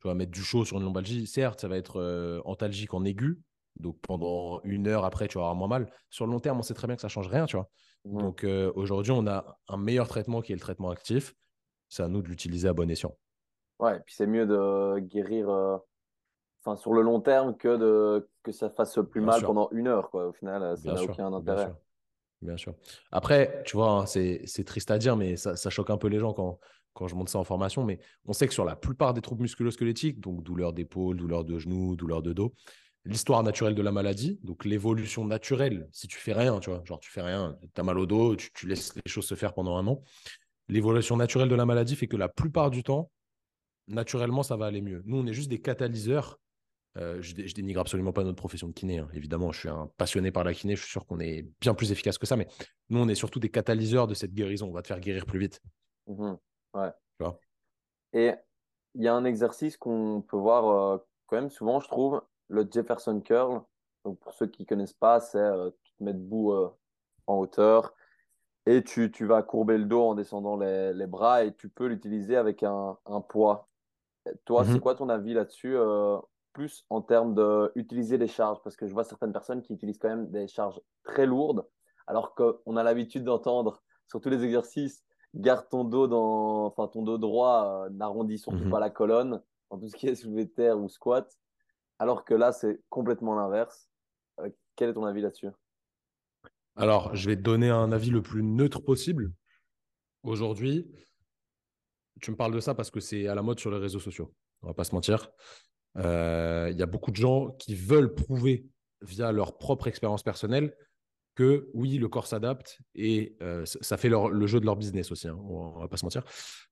[0.00, 3.04] tu vas mettre du chaud sur une lombalgie, certes, ça va être euh, antalgique en
[3.04, 3.38] aigu,
[3.78, 5.92] donc pendant une heure après, tu vas avoir moins mal.
[6.08, 7.68] Sur le long terme, on sait très bien que ça change rien, tu vois.
[8.06, 11.34] Donc euh, aujourd'hui, on a un meilleur traitement qui est le traitement actif.
[11.90, 13.14] C'est à nous de l'utiliser à bon escient.
[13.80, 15.76] Ouais, et puis c'est mieux de guérir euh,
[16.64, 20.10] enfin, sur le long terme que, de, que ça fasse plus mal pendant une heure.
[20.10, 20.28] Quoi.
[20.28, 21.70] Au final, ça n'a aucun intérêt.
[22.46, 22.74] Bien sûr.
[23.10, 26.32] Après, tu vois, hein, c'est triste à dire, mais ça, choque un peu les gens
[26.32, 26.60] quand,
[26.92, 27.84] quand je monte ça en formation.
[27.84, 31.58] Mais on sait que sur la plupart des troubles musculo-squelettiques, donc douleur d'épaule, douleur de
[31.58, 32.54] genou, douleur de dos,
[33.04, 37.00] l'histoire naturelle de la maladie, donc l'évolution naturelle, si tu fais rien, tu vois, genre
[37.00, 39.76] tu fais rien, tu as mal au dos, tu, laisses les choses se faire pendant
[39.76, 40.02] un an,
[40.68, 43.10] l'évolution naturelle de la maladie fait que la plupart du temps,
[43.88, 45.02] naturellement, ça va aller mieux.
[45.04, 46.38] Nous, on est juste des catalyseurs.
[46.96, 48.98] Euh, je, je, dénigre absolument pas notre profession de kiné.
[48.98, 49.08] Hein.
[49.12, 51.92] Évidemment, je suis un passionné par la kiné, je suis sûr qu'on est bien plus
[51.92, 52.48] efficace que ça, mais
[52.88, 54.68] nous, on est surtout des catalyseurs de cette guérison.
[54.68, 55.60] On va te faire guérir plus vite.
[56.06, 56.34] Mmh
[56.74, 56.90] ouais.
[57.18, 57.38] Tu vois?
[58.12, 58.32] Et
[58.94, 62.66] il y a un exercice qu'on peut voir euh, quand même souvent, je trouve, le
[62.70, 63.62] Jefferson Curl.
[64.04, 66.70] Donc, pour ceux qui ne connaissent pas, c'est euh, tu te mets debout euh,
[67.26, 67.94] en hauteur
[68.64, 71.86] et tu, tu, vas courber le dos en descendant les, les bras et tu peux
[71.86, 73.68] l'utiliser avec un, un, poids.
[74.44, 74.80] Toi, c'est mhm.
[74.80, 75.76] quoi ton avis là-dessus
[76.56, 77.34] Plus en termes
[77.74, 80.80] d'utiliser les charges, parce que je vois certaines personnes qui utilisent quand même des charges
[81.04, 81.66] très lourdes,
[82.06, 87.02] alors qu'on a l'habitude d'entendre sur tous les exercices garde ton dos dans, enfin ton
[87.02, 88.70] dos droit, n'arrondis surtout mhm.
[88.70, 91.30] pas la colonne, en tout ce qui est soulevé de terre ou squat
[91.98, 93.88] alors que là, c'est complètement l'inverse.
[94.40, 95.48] Euh, quel est ton avis là-dessus?
[96.76, 99.32] Alors, je vais te donner un avis le plus neutre possible.
[100.22, 100.90] Aujourd'hui,
[102.20, 104.34] tu me parles de ça parce que c'est à la mode sur les réseaux sociaux.
[104.62, 105.30] On va pas se mentir.
[105.98, 108.66] Euh, il y a beaucoup de gens qui veulent prouver
[109.02, 110.74] via leur propre expérience personnelle
[111.34, 115.28] que oui, le corps s'adapte et euh, ça fait le jeu de leur business aussi.
[115.28, 116.22] Hein, on va pas se mentir.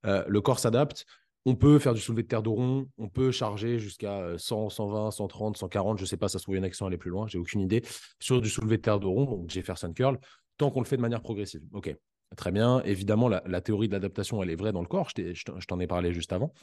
[0.04, 1.04] le corps s'adapte.
[1.46, 5.10] On peut faire du soulevé de terre de rond, on peut charger jusqu'à 100, 120,
[5.10, 6.86] 130, 140, je ne sais pas, ça se trouve, il y en a qui sont
[6.86, 7.82] allés plus loin, j'ai aucune idée,
[8.18, 10.18] sur du soulevé de terre de rond, donc Jefferson Curl,
[10.56, 11.60] tant qu'on le fait de manière progressive.
[11.72, 11.94] Ok,
[12.36, 12.80] très bien.
[12.84, 16.14] Évidemment, la, théorie de l'adaptation, elle est vraie dans le corps, je t'en ai parlé
[16.14, 16.54] juste avant.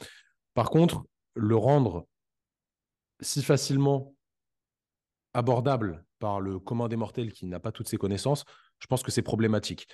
[0.54, 2.06] Par contre, le rendre
[3.22, 4.14] si facilement
[5.34, 8.44] abordable par le commun des mortels qui n'a pas toutes ses connaissances,
[8.78, 9.86] je pense que c'est problématique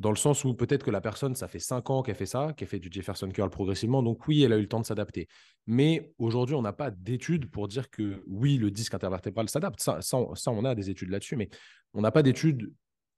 [0.00, 2.54] dans le sens où peut-être que la personne, ça fait cinq ans qu'elle fait ça,
[2.56, 5.28] qu'elle fait du Jefferson Curl progressivement, donc oui, elle a eu le temps de s'adapter.
[5.66, 9.78] Mais aujourd'hui, on n'a pas d'études pour dire que oui, le disque intervertébral s'adapte.
[9.80, 10.18] Ça, ça,
[10.50, 11.50] on a des études là-dessus, mais
[11.92, 12.72] on n'a pas d'études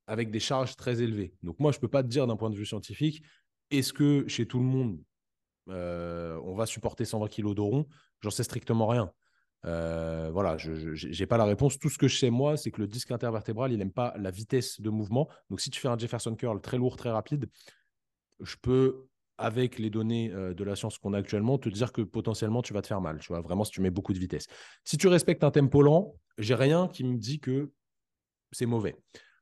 [0.07, 1.33] avec des charges très élevées.
[1.41, 3.23] Donc moi, je ne peux pas te dire d'un point de vue scientifique,
[3.71, 4.99] est-ce que chez tout le monde,
[5.69, 7.87] euh, on va supporter 120 kg de rond
[8.19, 9.09] J'en sais strictement rien.
[9.65, 11.79] Euh, voilà, je n'ai pas la réponse.
[11.79, 14.31] Tout ce que je sais, moi, c'est que le disque intervertébral, il n'aime pas la
[14.31, 15.29] vitesse de mouvement.
[15.49, 17.49] Donc, si tu fais un Jefferson curl très lourd, très rapide,
[18.41, 22.01] je peux, avec les données euh, de la science qu'on a actuellement, te dire que
[22.01, 23.19] potentiellement, tu vas te faire mal.
[23.19, 24.47] Tu vois, vraiment, si tu mets beaucoup de vitesse.
[24.83, 27.71] Si tu respectes un tempo lent, j'ai rien qui me dit que
[28.51, 28.95] c'est mauvais.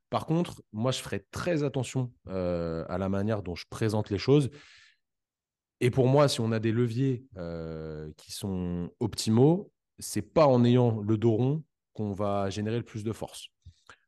[0.09, 4.17] Par contre, moi, je ferai très attention euh, à la manière dont je présente les
[4.17, 4.49] choses
[5.79, 7.25] Et pour moi, si on a des leviers
[8.17, 9.70] qui sont optimaux,
[10.01, 13.47] c'est pas en ayant le dos rond qu'on va générer le plus de force.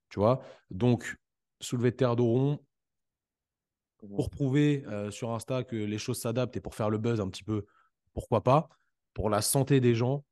[0.09, 0.41] Tu vois?
[0.69, 1.15] Donc,
[1.61, 2.59] soulever de terre dos rond,
[4.15, 7.45] pour prouver sur Insta que les choses s'adaptent et pour faire le buzz un petit
[7.45, 7.65] peu,
[8.13, 8.67] pourquoi pas?
[9.13, 10.25] Pour la santé des gens,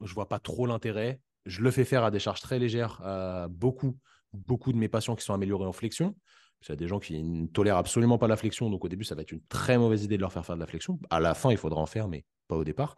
[0.00, 1.20] je vois pas trop l'intérêt.
[1.44, 3.98] Je le fais faire à des charges très légères à beaucoup,
[4.32, 6.16] beaucoup de mes patients qui sont améliorés en flexion.
[6.62, 9.04] Il y a des gens qui ne tolèrent absolument pas la flexion, donc au début,
[9.04, 10.98] ça va être une très mauvaise idée de leur faire faire de la flexion.
[11.10, 12.96] À la fin, il faudra en faire, mais pas au départ.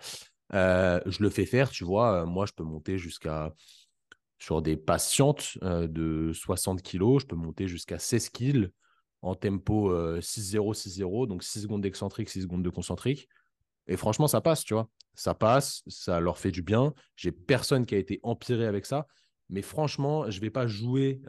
[0.55, 2.23] Euh, je le fais faire, tu vois.
[2.23, 3.53] Euh, moi, je peux monter jusqu'à,
[4.39, 8.69] sur des patientes euh, de 60 kg, je peux monter jusqu'à 16 kg
[9.23, 13.29] en tempo 6-0, 6-0, donc 6 secondes d'excentrique, 6 secondes de concentrique.
[13.89, 14.89] Et franchement, ça passe, tu vois.
[15.15, 16.93] Ça passe, ça leur fait du bien.
[17.17, 19.07] J'ai personne qui a été empiré avec ça.
[19.49, 21.23] Mais franchement, je ne vais pas jouer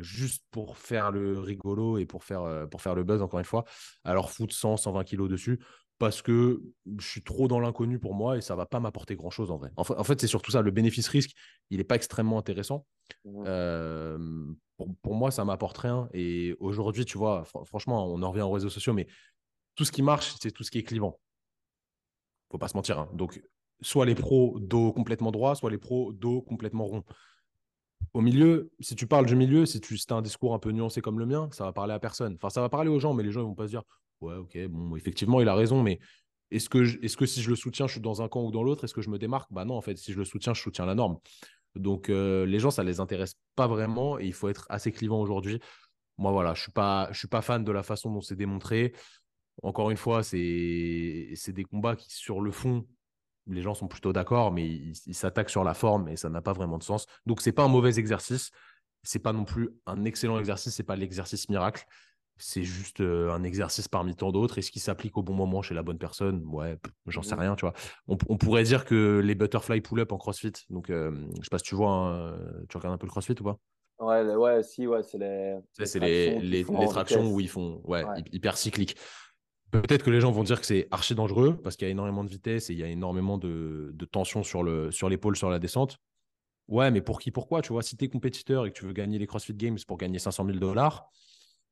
[0.00, 3.64] juste pour faire le rigolo et pour faire, pour faire le buzz, encore une fois,
[4.04, 5.58] alors foutre 100, 120 kilos dessus,
[6.02, 6.60] parce que
[6.98, 9.56] je suis trop dans l'inconnu pour moi et ça ne va pas m'apporter grand-chose en
[9.56, 9.70] vrai.
[9.76, 11.30] En fait, c'est surtout ça, le bénéfice-risque,
[11.70, 12.84] il n'est pas extrêmement intéressant.
[13.24, 14.54] Mmh.
[15.02, 16.08] pour, moi, ça m'apporte rien.
[16.12, 19.06] Et aujourd'hui, tu vois, franchement, on en revient aux réseaux sociaux, mais
[19.76, 21.20] tout ce qui marche, c'est tout ce qui est clivant.
[22.50, 22.98] faut pas se mentir.
[22.98, 23.08] Hein.
[23.14, 23.40] Donc,
[23.80, 27.04] soit les pros dos complètement droit, soit les pros dos complètement rond
[28.12, 31.00] au milieu, si tu parles du milieu, si tu as un discours un peu nuancé
[31.00, 32.34] comme le mien, ça va parler à personne.
[32.34, 33.84] Enfin, ça va parler aux gens, mais les gens ne vont pas se dire
[34.22, 35.98] Ouais, ok, bon, effectivement, il a raison, mais
[36.50, 38.62] est-ce que, est que si je le soutiens, je suis dans un camp ou dans
[38.62, 39.52] l'autre Est-ce que je me démarque?
[39.52, 41.18] Bah non, en fait, si je le soutiens, je soutiens la norme.
[41.74, 44.92] Donc, euh, les gens, ça ne les intéresse pas vraiment et il faut être assez
[44.92, 45.60] clivant aujourd'hui.
[46.18, 46.72] Moi, voilà, je suis,
[47.18, 48.92] suis pas fan de la façon dont c'est démontré.
[49.62, 52.86] Encore une fois, c'est des combats qui, sur le fond,
[53.46, 56.52] les gens sont plutôt d'accord, mais ils s'attaquent sur la forme et ça n'a pas
[56.52, 57.06] vraiment de sens.
[57.26, 58.50] Donc, c'est pas un mauvais exercice.
[59.02, 60.74] C'est pas non plus un excellent exercice.
[60.74, 61.84] C'est pas l'exercice miracle.
[62.44, 64.58] C'est juste un exercice parmi tant d'autres.
[64.58, 66.42] Est-ce qu'il s'applique au bon moment chez la bonne personne?
[66.46, 66.76] Ouais,
[67.06, 67.40] j'en sais mmh.
[67.40, 67.72] rien, tu vois.
[68.08, 70.52] On, pourrait dire que les butterfly pull-up en CrossFit.
[70.68, 72.36] Donc, euh, je sais pas si tu vois, hein,
[72.68, 73.58] tu regardes un peu le CrossFit ou pas?
[74.00, 75.58] Ouais, ouais, si, ouais, c'est les.
[75.72, 78.96] C'est les, les, tractions où ils font, ouais, hyper cycliques.
[79.70, 82.24] Peut-être que les gens vont dire que c'est archi dangereux parce qu'il y a énormément
[82.24, 85.98] de vitesse et il y a énormément de, tension sur l'épaule, sur, sur la descente.
[86.68, 88.92] Ouais, mais pour qui, pourquoi Tu vois, si tu es compétiteur et que tu veux
[88.92, 91.08] gagner les CrossFit Games pour gagner 500 000 dollars,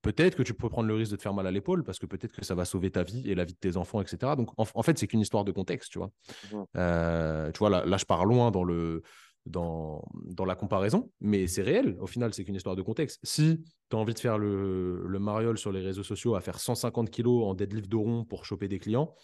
[0.02, 2.06] peut-être que tu peux prendre le risque de te faire mal à l'épaule parce que
[2.06, 4.34] peut-être que ça va sauver ta vie et la vie de tes enfants, etc.
[4.36, 6.10] Donc, en, fait, c'est qu'une histoire de contexte, tu vois.
[6.52, 6.56] Mmh.
[6.76, 9.02] Euh, tu vois, là, là, je pars loin dans le,
[9.46, 11.96] dans, dans la comparaison, mais c'est réel.
[12.00, 13.20] Au final, c'est qu'une histoire de contexte.
[13.22, 16.58] Si tu as envie de faire le, le mariole sur les réseaux sociaux à faire
[16.58, 19.14] 150 kilos en deadlift de rond pour choper des clients,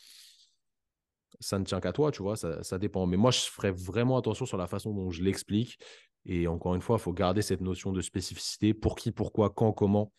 [1.41, 3.07] ça ne tient qu'à toi, tu vois, ça, ça, dépend.
[3.07, 5.79] Mais moi, je ferais vraiment attention sur la façon dont je l'explique.
[6.25, 8.75] Et encore une fois, il faut garder cette notion de spécificité.
[8.75, 10.13] Pour qui, pourquoi, quand, comment.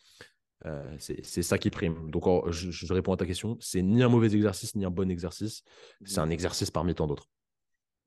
[0.66, 2.10] Euh, c'est ça qui prime.
[2.10, 3.58] Donc, je, je, réponds à ta question.
[3.60, 5.64] C'est ni un mauvais exercice, ni un bon exercice.
[6.04, 7.28] C'est un exercice parmi tant d'autres.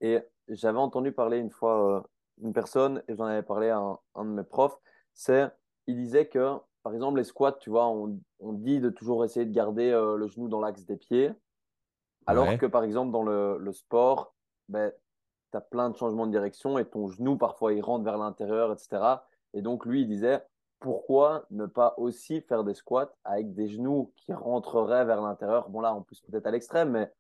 [0.01, 2.01] Et j'avais entendu parler une fois euh,
[2.43, 3.79] une personne, et j'en avais parlé à
[4.15, 4.79] un, de mes profs,
[5.15, 5.49] c'est,
[5.87, 9.47] il disait que, par exemple, les squats, tu vois, on, on dit de toujours essayer
[9.47, 11.33] de garder euh, le genou dans l'axe des pieds,
[12.27, 14.35] alors que, par exemple, dans le, le sport,
[14.69, 14.93] ben,
[15.51, 18.73] tu as plein de changements de direction et ton genou, parfois, il rentre vers l'intérieur,
[18.73, 19.17] etc.
[19.53, 20.43] Et donc, lui, il disait,
[20.81, 25.69] pourquoi ne pas aussi faire des squats avec des genoux qui rentreraient vers l'intérieur?
[25.69, 27.13] Bon, là, on pousse peut-être à l'extrême, mais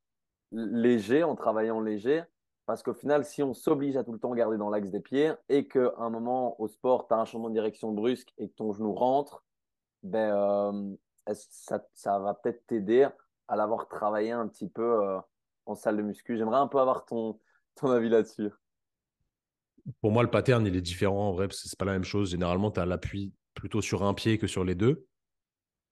[0.50, 2.24] léger, en travaillant léger,
[2.66, 5.32] parce qu'au final, si on s'oblige à tout le temps garder dans l'axe des pieds
[5.48, 8.54] et qu'à un moment au sport, tu as un changement de direction brusque et que
[8.54, 9.44] ton genou rentre,
[10.02, 13.08] ben, euh, ça, ça, va peut-être t'aider
[13.48, 15.18] à l'avoir travaillé un petit peu euh,
[15.66, 16.38] en salle de muscu?
[16.38, 17.38] J'aimerais un peu avoir ton,
[17.74, 18.50] ton avis là-dessus.
[20.00, 21.92] Pour moi, le pattern, il est différent en vrai, parce que ce n'est pas la
[21.92, 22.30] même chose.
[22.30, 25.06] Généralement, tu as l'appui plutôt sur un pied que sur les deux.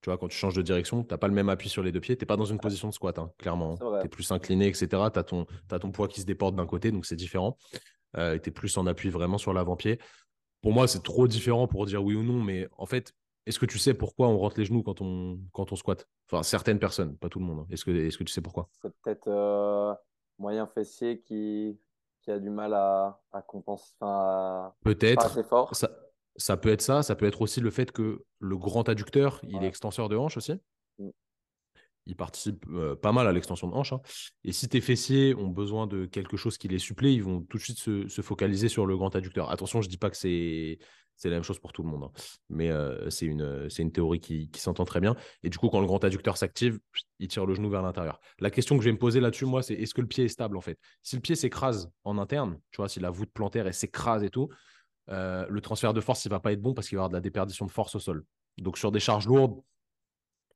[0.01, 1.91] Tu vois, quand tu changes de direction, tu n'as pas le même appui sur les
[1.91, 2.17] deux pieds.
[2.17, 3.77] Tu n'es pas dans une position de squat, hein, clairement.
[3.77, 4.87] Tu es plus incliné, etc.
[4.87, 7.57] Tu as ton, as ton poids qui se déporte d'un côté, donc c'est différent.
[8.17, 9.99] Euh, tu es plus en appui vraiment sur l'avant-pied.
[10.61, 13.13] Pour moi, c'est trop différent pour dire oui ou non, mais en fait,
[13.45, 16.07] est-ce que tu sais pourquoi on rentre les genoux quand on, quand on squatte?
[16.31, 17.59] Enfin, certaines personnes, pas tout le monde.
[17.59, 17.67] Hein.
[17.69, 18.69] Est-ce que, est que tu sais pourquoi?
[18.81, 19.93] C'est peut-être euh,
[20.37, 21.77] moyen fessier qui,
[22.21, 23.93] qui a du mal à, à compenser.
[24.81, 25.45] Peut-être.
[25.75, 25.89] Ça,
[26.39, 29.61] ça peut être ça, ça peut être aussi le fait que le grand adducteur, il
[29.61, 30.53] est extenseur de hanche aussi.
[30.97, 31.09] Mm.
[32.05, 33.93] Il participe euh, pas mal à l'extension de hanche.
[33.93, 34.01] Hein.
[34.43, 37.57] Et si tes fessiers ont besoin de quelque chose qui les supplée, ils vont tout
[37.57, 39.51] de suite se, focaliser sur le grand adducteur.
[39.51, 40.79] Attention, je ne dis pas que c'est
[41.25, 42.05] la même chose pour tout le monde.
[42.05, 42.11] Hein.
[42.49, 45.17] Mais euh, c'est une, une théorie qui, qui s'entend très bien.
[45.43, 46.79] Et du coup, quand le grand adducteur s'active,
[47.19, 48.21] il tire le genou vers l'intérieur.
[48.39, 50.29] La question que je vais me poser là-dessus, moi, c'est est-ce que le pied est
[50.29, 50.79] stable en fait?
[51.03, 54.49] Si le pied s'écrase en interne, tu vois, si la voûte plantaire s'écrase et tout,
[55.09, 57.09] euh, le transfert de force, il va pas être bon parce qu'il va y avoir
[57.09, 58.25] de la déperdition de force au sol.
[58.57, 59.61] Donc, sur des charges lourdes,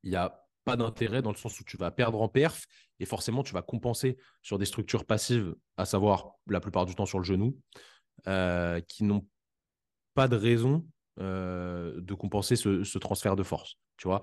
[0.03, 2.65] il y a pas d'intérêt dans le sens où tu vas perdre en perf
[2.99, 7.05] et forcément tu vas compenser sur des structures passives, à savoir la plupart du temps
[7.05, 7.57] sur le genou,
[8.27, 9.27] euh, qui n'ont
[10.13, 10.85] pas de raison
[11.19, 13.77] euh, de compenser ce, transfert de force.
[13.97, 14.21] Tu vois,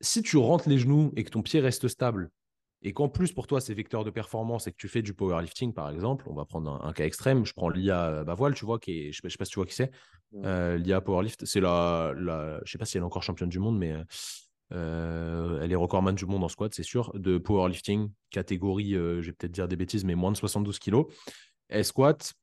[0.00, 2.30] si tu rentres les genoux et que ton pied reste stable
[2.84, 5.72] et qu'en plus pour toi c'est vecteur de performance et que tu fais du powerlifting
[5.72, 8.92] par exemple, on va prendre un, cas extrême, je prends l'IA Bavoil, tu vois, qui
[8.92, 9.90] est, je ne sais, pas si tu vois qui c'est,
[10.44, 13.58] euh, l'IA Powerlift, c'est la, la, je sais pas si elle est encore championne du
[13.58, 13.94] monde, mais
[14.72, 19.26] euh, elle est recordman du monde en squat, c'est sûr, de powerlifting, catégorie, euh, je
[19.26, 21.06] vais peut-être dire des bêtises, mais moins de 72 kilos.
[21.68, 22.34] Elle squat,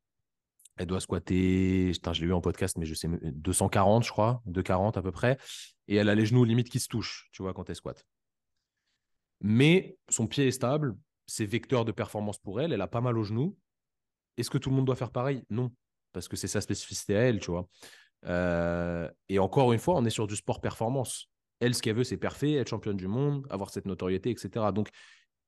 [0.78, 4.98] elle doit squatter, je l'ai eu en podcast, mais je sais, 240, je crois, 240
[4.98, 5.38] à peu près,
[5.88, 8.06] et elle a les genoux limite qui se touchent, tu vois, quand elle squat.
[9.42, 13.18] Mais son pied est stable, c'est vecteur de performance pour elle, elle a pas mal
[13.18, 13.58] aux genoux.
[14.38, 15.44] Est-ce que tout le monde doit faire pareil?
[15.50, 15.72] Non,
[16.14, 17.68] parce que c'est sa spécificité à elle, tu vois.
[18.26, 21.30] Euh, et encore une fois, on est sur du sport performance.
[21.60, 24.72] Elle, ce qu'elle veut, c'est parfait, être championne du monde, avoir cette notoriété, etc.
[24.72, 24.90] Donc,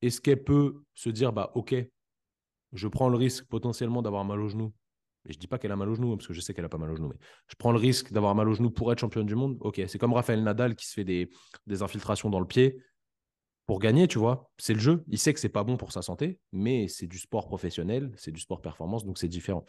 [0.01, 1.75] est-ce qu'elle peut se dire, bah, OK,
[2.73, 4.73] je prends le risque potentiellement d'avoir mal au genou?
[5.27, 6.69] Et je dis pas qu'elle a mal au genou, parce que je sais qu'elle a
[6.69, 7.15] pas mal au genou, mais
[7.47, 9.57] je prends le risque d'avoir mal au genou pour être championne du monde?
[9.61, 11.29] Ok, c'est comme Raphaël Nadal qui se fait des,
[11.65, 12.77] des infiltrations dans le pied
[13.65, 14.49] pour gagner, tu vois.
[14.57, 15.03] C'est le jeu.
[15.07, 18.31] Il sait que c'est pas bon pour sa santé, mais c'est du sport professionnel, c'est
[18.31, 19.65] du sport performance, donc c'est différent.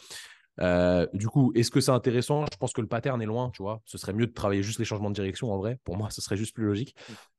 [0.60, 2.44] Euh, du coup, est-ce que c'est intéressant?
[2.52, 3.82] Je pense que le pattern est loin, tu vois.
[3.84, 5.78] Ce serait mieux de travailler juste les changements de direction en vrai.
[5.84, 6.94] Pour moi, ce serait juste plus logique.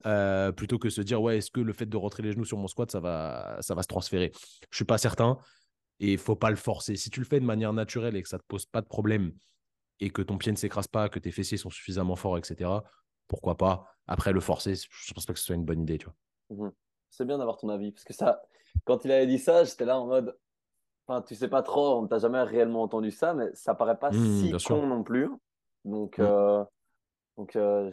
[0.06, 2.58] Euh, plutôt que se dire, ouais, est-ce que le fait de rentrer les genoux sur
[2.58, 4.32] mon squat, ça va, ça va se transférer?
[4.70, 5.38] Je suis pas certain
[6.00, 6.96] et il faut pas le forcer.
[6.98, 9.32] Si tu le fais de manière naturelle et que ça te pose pas de problème
[10.02, 12.70] et que ton pied ne s'écrase pas, que tes fessiers sont suffisamment forts, etc.,
[13.28, 16.06] pourquoi pas Après, le forcer, je pense pas que ce soit une bonne idée, tu
[16.06, 16.15] vois.
[16.50, 16.70] Mmh
[17.16, 18.42] c'est bien d'avoir ton avis parce que ça,
[18.84, 20.38] quand il avait dit ça, j'étais là en mode,
[21.08, 24.12] enfin, tu sais pas trop, on t'a jamais réellement entendu ça, mais ça paraît pas
[24.12, 25.30] mmh, si con non plus.
[25.86, 26.24] Donc, mmh.
[26.24, 26.64] euh,
[27.38, 27.92] donc euh,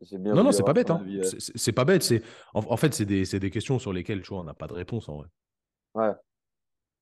[0.00, 0.34] j'ai bien.
[0.34, 0.90] Non, non, c'est pas bête.
[0.90, 1.04] Hein.
[1.38, 2.02] C'est pas bête.
[2.02, 2.22] C'est
[2.54, 5.08] en, fait, c'est des, des, questions sur lesquelles tu vois, on n'a pas de réponse
[5.08, 5.28] en vrai.
[5.94, 6.12] Ouais.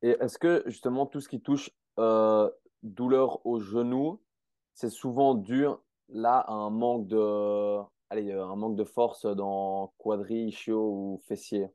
[0.03, 2.51] Et est-ce que justement tout ce qui touche euh,
[2.83, 4.21] douleur au genou,
[4.75, 7.79] c'est souvent dur là à un manque de,
[8.12, 11.68] allez, un manque de force dans quadri, ischio ou fessier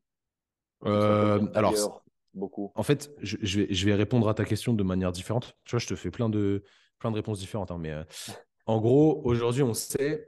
[0.85, 2.71] euh, Alors, beaucoup.
[2.75, 5.57] En fait, je, vais, je vais répondre à ta question de manière différente.
[5.65, 6.63] Tu vois, je te fais plein de,
[6.99, 7.71] plein de réponses différentes.
[7.71, 8.03] Hein, mais euh,
[8.67, 10.27] en gros, aujourd'hui, on sait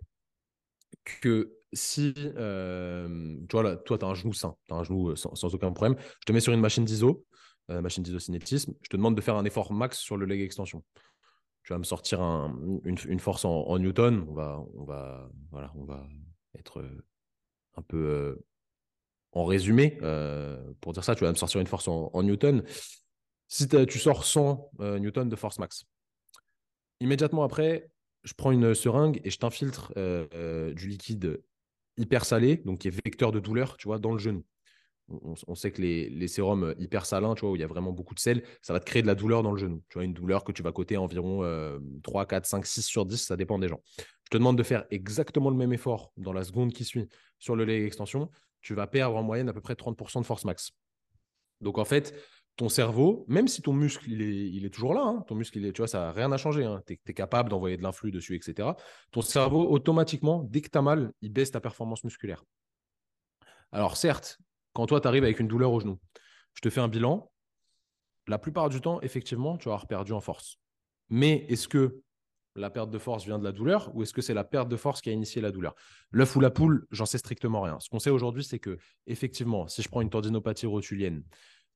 [1.22, 4.84] que si euh, tu vois, là, toi, tu as un genou sain, tu as un
[4.84, 7.24] genou sans, sans, aucun problème, je te mets sur une machine d'ISO,
[7.70, 10.84] euh, machine d'isocinétisme, je te demande de faire un effort max sur le leg extension.
[11.64, 12.22] Tu vas me sortir
[12.84, 14.26] une, force en, newton.
[14.28, 15.30] On va,
[16.58, 17.06] être euh,
[17.76, 18.46] un peu euh,
[19.32, 19.98] en résumé
[20.82, 21.16] pour dire ça.
[21.16, 22.64] Tu vas me sortir une force en, newton.
[23.48, 25.86] Si tu sors 100 newton de force max,
[27.00, 27.90] immédiatement après,
[28.24, 29.94] je prends une seringue et je t'infiltre
[30.76, 31.42] du liquide
[31.98, 34.44] hyper salé, donc qui est vecteur de douleur, tu vois, dans le genou
[35.48, 38.14] on, sait que les, sérums hyper salins, tu vois, où il y a vraiment beaucoup
[38.14, 39.84] de sel, ça va te créer de la douleur dans le genou.
[39.90, 41.44] Tu vois, une douleur que tu vas coter environ
[42.04, 43.82] 3, 4, 5, 6 sur 10, ça dépend des gens.
[43.98, 47.08] Je te demande de faire exactement le même effort dans la seconde qui suit
[47.40, 48.30] sur le leg extension.
[48.62, 50.72] Tu vas perdre en moyenne à peu près 30% de force max.
[51.62, 52.14] Donc en fait,
[52.56, 55.72] ton cerveau, même si ton muscle il est, toujours là, hein, ton muscle, il est,
[55.72, 56.66] tu vois, ça n'a rien à changer.
[56.66, 58.68] Hein, tu es, capable d'envoyer de l'influx dessus, etc.
[59.12, 62.44] Ton cerveau, automatiquement, dès que tu as mal, il baisse ta performance musculaire.
[63.72, 64.40] Alors certes,
[64.74, 66.00] quand toi, tu arrives avec une douleur au genou,
[66.54, 67.32] je te fais un bilan.
[68.28, 70.60] La plupart du temps, effectivement, tu avoir perdu en force.
[71.10, 72.02] Mais est-ce que
[72.56, 74.76] la perte de force vient de la douleur ou est-ce que c'est la perte de
[74.76, 75.76] force qui a initié la douleur?
[76.12, 77.80] L'œuf ou la poule, j'en sais strictement rien.
[77.80, 78.78] Ce qu'on sait aujourd'hui, c'est que,
[79.08, 81.24] effectivement, si je prends une tendinopathie rotulienne,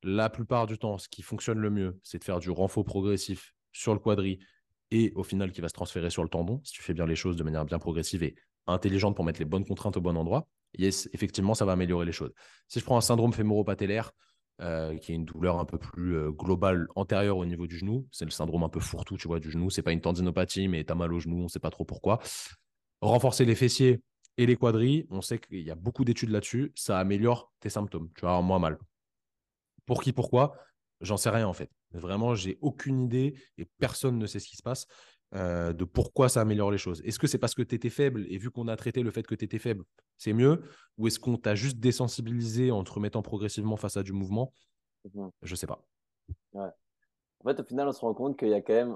[0.03, 3.53] la plupart du temps, ce qui fonctionne le mieux, c'est de faire du renfort progressif
[3.71, 4.39] sur le quadri
[4.91, 7.15] et au final qui va se transférer sur le tendon, si tu fais bien les
[7.15, 8.35] choses de manière bien progressive et
[8.67, 12.11] intelligente pour mettre les bonnes contraintes au bon endroit yes, effectivement, ça va améliorer les
[12.11, 12.31] choses.
[12.67, 14.11] Si je prends un syndrome fémoro-patellaire,
[14.61, 18.07] euh, qui est une douleur un peu plus euh, globale antérieure au niveau du genou,
[18.11, 19.69] c'est le syndrome un peu fourre-tout, tu vois, du genou.
[19.69, 21.85] C'est pas une tendinopathie, mais tu as mal au genou, on ne sait pas trop
[21.85, 22.19] pourquoi.
[23.01, 24.01] Renforcer les fessiers
[24.37, 28.09] et les quadris, on sait qu'il y a beaucoup d'études là-dessus, ça améliore tes symptômes.
[28.15, 28.77] Tu avoir moins mal.
[29.85, 30.55] Pour qui, pourquoi?
[31.01, 31.69] J'en sais rien en fait.
[31.91, 34.87] Vraiment, j'ai aucune idée et personne ne sait ce qui se passe.
[35.35, 37.01] Euh, de pourquoi ça améliore les choses.
[37.05, 39.25] Est-ce que c'est parce que tu étais faible et vu qu'on a traité le fait
[39.25, 39.83] que tu étais faible,
[40.17, 40.61] c'est mieux?
[40.99, 44.53] Ou est-ce qu'on t'a juste désensibilisé en te remettant progressivement face à du mouvement?
[45.11, 45.83] Mmh Je sais pas.
[46.53, 46.69] En
[47.45, 48.95] fait, au final, on se rend compte qu'il y a quand même,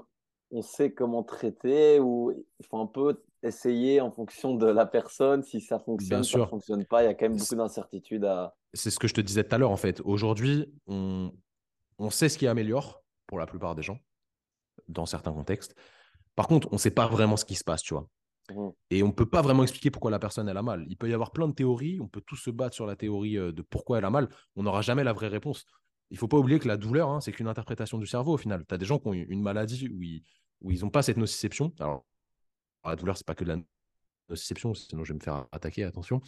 [0.52, 5.42] on sait comment traiter ou il faut un peu essayer en fonction de la personne.
[5.42, 8.54] Si ça fonctionne, ça ne fonctionne pas, il y a quand même beaucoup d'incertitudes à.
[8.74, 10.00] C'est ce que je te disais tout à l'heure en fait.
[10.04, 11.32] Aujourd'hui, on,
[11.98, 13.98] on sait ce qui améliore pour la plupart des gens
[14.86, 15.74] dans certains contextes.
[16.38, 18.08] Par contre, on ne sait pas vraiment ce qui se passe, tu vois.
[18.54, 18.70] Mhm.
[18.90, 20.86] Et on ne peut pas vraiment expliquer pourquoi la personne elle a mal.
[20.88, 23.36] Il peut y avoir plein de théories, on peut tous se battre sur la théorie
[23.36, 24.28] euh, de pourquoi elle a mal.
[24.54, 25.66] On n'aura jamais la vraie réponse.
[26.12, 28.36] Il ne faut pas oublier que la douleur, hein, c'est qu'une interprétation du cerveau au
[28.36, 28.64] final.
[28.68, 30.22] Tu as des gens qui ont une maladie où ils
[30.60, 31.72] où ils n'ont pas cette nociception.
[31.80, 32.04] Alors,
[32.84, 33.58] la douleur, c'est pas que de la
[34.28, 36.20] nociception, sinon je vais me faire attaquer, attention.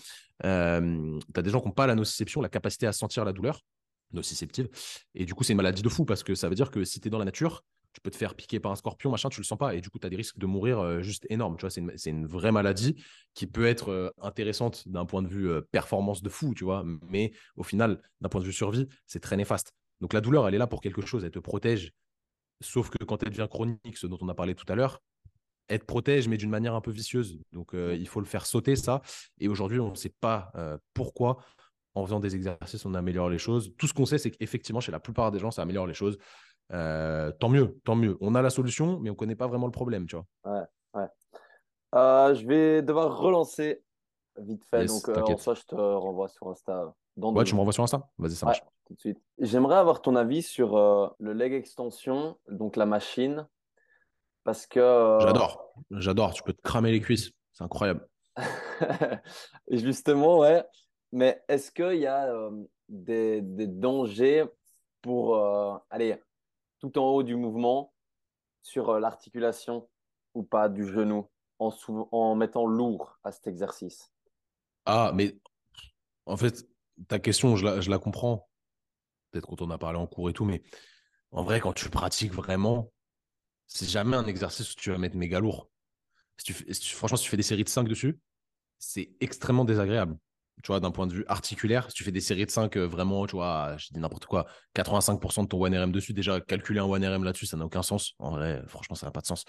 [0.45, 3.33] Euh, tu as des gens qui n'ont pas la nociception, la capacité à sentir la
[3.33, 3.61] douleur,
[4.13, 4.69] nociceptive.
[5.15, 7.01] Et du coup, c'est une maladie de fou parce que ça veut dire que si
[7.01, 9.41] tu es dans la nature, tu peux te faire piquer par un scorpion, machin, tu
[9.41, 9.75] le sens pas.
[9.75, 11.57] Et du coup, tu as des risques de mourir euh, juste énormes.
[11.57, 13.03] Tu vois, c'est une, une, vraie maladie
[13.35, 16.85] qui peut être euh, intéressante d'un point de vue euh, performance de fou, tu vois.
[17.09, 19.73] Mais au final, d'un point de vue survie, c'est très néfaste.
[20.01, 21.25] Donc la douleur, elle est là pour quelque chose.
[21.25, 21.93] Elle te protège.
[22.63, 25.01] Sauf que quand elle devient chronique, ce dont on a parlé tout à l'heure,
[25.69, 27.39] elle te protège, mais d'une manière un peu vicieuse.
[27.53, 29.03] Donc il faut le faire sauter, ça.
[29.39, 30.53] Et aujourd'hui, on ne sait pas
[30.95, 31.39] pourquoi
[31.95, 33.73] en faisant des exercices, on améliore les choses.
[33.77, 36.19] Tout ce qu'on sait, c'est qu'effectivement, chez la plupart des gens, ça améliore les choses.
[36.73, 38.17] Euh, tant mieux, tant mieux.
[38.21, 40.27] On a la solution, mais on ne connaît pas vraiment le problème, tu vois.
[40.45, 41.09] Ouais, ouais.
[41.95, 43.83] Euh, je vais devoir relancer
[44.39, 44.87] vite fait.
[44.87, 46.95] donc, euh, en soi, je te renvoie sur Insta.
[47.17, 48.09] Dans ouais, tu me renvoies sur Insta?
[48.19, 48.63] Vas-y, ça marche.
[48.87, 49.19] tout de suite.
[49.39, 50.77] J'aimerais avoir ton avis sur
[51.19, 53.49] le leg extension, donc la machine.
[54.45, 55.19] Parce que.
[55.21, 56.33] J'adore, j'adore.
[56.33, 57.33] Tu peux te cramer les cuisses.
[57.53, 58.09] C'est incroyable.
[59.71, 60.65] Justement, ouais.
[61.13, 62.33] Mais est-ce qu'il y a
[62.89, 64.45] des, des, dangers
[65.03, 65.37] pour
[65.91, 66.17] aller
[66.81, 67.95] tout en haut du mouvement
[68.63, 69.89] sur euh, l'articulation
[70.35, 74.13] ou pas du genou en, mettant lourd à cet exercice
[74.87, 75.39] Ah, mais
[76.27, 76.67] en fait,
[77.07, 78.49] ta question, je la, comprends.
[79.31, 80.63] Peut-être quand on a parlé en cours et tout, mais
[81.31, 82.93] en vrai, quand tu pratiques vraiment,
[83.67, 85.69] c'est jamais un exercice où tu vas mettre méga lourd.
[86.95, 88.19] Franchement, si tu fais des séries de 5 dessus,
[88.79, 90.19] c'est extrêmement désagréable
[90.63, 92.87] tu vois, d'un point de vue articulaire, si tu fais des séries de 5, euh,
[92.87, 96.87] vraiment, tu vois, je dis n'importe quoi, 85% de ton 1RM dessus, déjà, calculer un
[96.87, 98.15] 1RM là-dessus, ça n'a aucun sens.
[98.19, 99.45] En vrai, franchement, ça n'a pas de sens.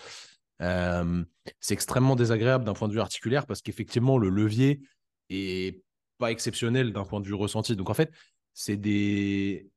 [1.59, 4.82] C'est extrêmement désagréable d'un point de vue articulaire parce qu'effectivement, le levier
[5.30, 5.82] est
[6.18, 7.76] pas exceptionnel d'un point de vue ressenti.
[7.76, 8.12] Donc, en fait,
[8.53, 9.70] c'est des,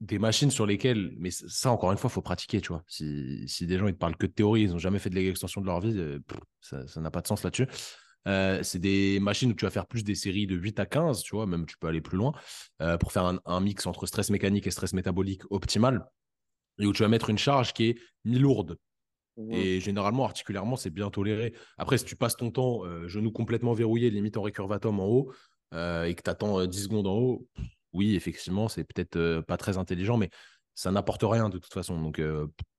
[0.00, 2.84] des machines sur lesquelles, mais ça, encore une fois, faut pratiquer, tu vois.
[2.86, 5.14] Si, si, des gens, ils te parlent que de théorie, ils n'ont jamais fait de
[5.14, 6.20] l'extension de leur vie, euh,
[6.60, 7.66] ça n'a pas de sens là-dessus.
[8.26, 11.22] Euh, c'est des machines où tu vas faire plus des séries de 8 à 15,
[11.22, 12.32] tu vois, même tu peux aller plus loin,
[12.82, 16.08] euh, pour faire un, mix entre stress mécanique et stress métabolique optimal,
[16.78, 18.76] et où tu vas mettre une charge qui est mi-lourde.
[19.36, 19.52] Mmh.
[19.52, 21.54] Et généralement, articulairement, c'est bien toléré.
[21.78, 25.32] Après, si tu passes ton temps euh, genou complètement verrouillé, limite en récurvatum en haut,
[25.72, 27.46] et que tu attends 10 secondes en haut,
[27.92, 30.30] oui, effectivement, c'est peut-être pas très intelligent, mais
[30.74, 32.00] ça n'apporte rien de toute façon.
[32.00, 32.20] Donc,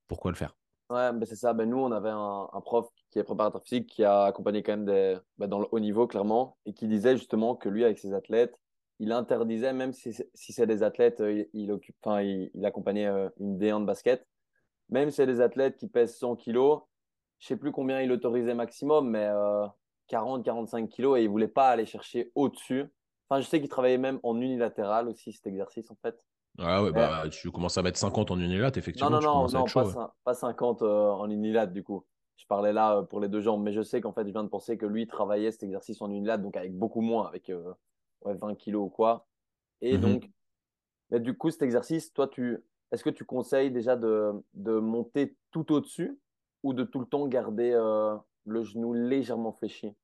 [0.08, 0.56] pourquoi le faire?
[0.89, 1.54] Ouais, ben c'est ça.
[1.54, 2.88] Ben nous, on avait un, un, prof
[3.18, 6.05] qui est préparateur physique, qui a accompagné quand même des, ben dans le haut niveau,
[6.05, 8.59] clairement, et qui disait justement que lui, avec ses athlètes,
[8.99, 13.07] il interdisait, même si, si c'est des athlètes, euh, il, occupe, enfin, il, il, accompagnait
[13.07, 14.28] euh, une D1 de basket,
[14.89, 16.82] même si c'est des athlètes qui pèsent 100 kilos,
[17.39, 19.65] je sais plus combien il autorisait maximum, mais euh,
[20.11, 22.86] 40-45 kilos, et il voulait pas aller chercher au-dessus.
[23.30, 26.24] Enfin, je sais qu'il travaillait même en unilatéral aussi, cet exercice, en fait.
[26.59, 29.09] Ah ouais, bah, tu commences à mettre 50 en unilat, effectivement.
[29.09, 32.05] Non, non, non, pas, pas, 50 euh, en unilat, du coup.
[32.38, 34.43] Je parlais là euh, pour les deux jambes, mais je sais qu'en fait, je viens
[34.43, 37.51] de penser que lui travaillait cet exercice en unilat, donc avec beaucoup moins, avec
[38.23, 39.27] 20 euh, kilos ou quoi.
[39.81, 40.29] Et mmh donc,
[41.09, 42.57] mais du coup, cet exercice, toi, tu,
[42.91, 46.19] est-ce que tu conseilles déjà de, de monter tout au-dessus
[46.63, 47.71] ou de tout le temps garder
[48.45, 49.95] le genou légèrement fléchi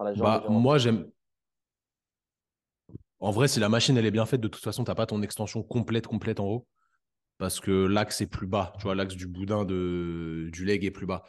[0.00, 1.08] bah, Moi, j'aime
[3.20, 5.06] en vrai, si la machine elle est bien faite, de toute façon, tu n'as pas
[5.06, 6.66] ton extension complète, complète en haut.
[7.38, 8.72] Parce que l'axe est plus bas.
[8.78, 11.22] Tu vois, l'axe du boudin de, du leg est plus bas.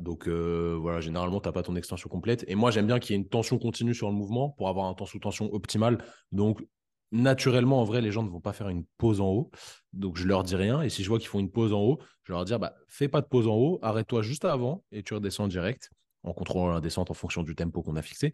[0.00, 2.44] Donc euh, voilà, généralement, tu n'as pas ton extension complète.
[2.48, 4.86] Et moi, j'aime bien qu'il y ait une tension continue sur le mouvement pour avoir
[4.86, 5.98] un temps sous tension optimal.
[6.30, 6.64] Donc
[7.12, 9.50] naturellement, en vrai, les gens ne vont pas faire une pause en haut.
[9.92, 10.82] Donc, je leur dis rien.
[10.82, 13.08] Et si je vois qu'ils font une pause en haut, je leur dis bah, fais
[13.08, 15.90] pas de pause en haut, arrête-toi juste avant et tu redescends direct
[16.22, 18.32] en contrôlant la descente en fonction du tempo qu'on a fixé.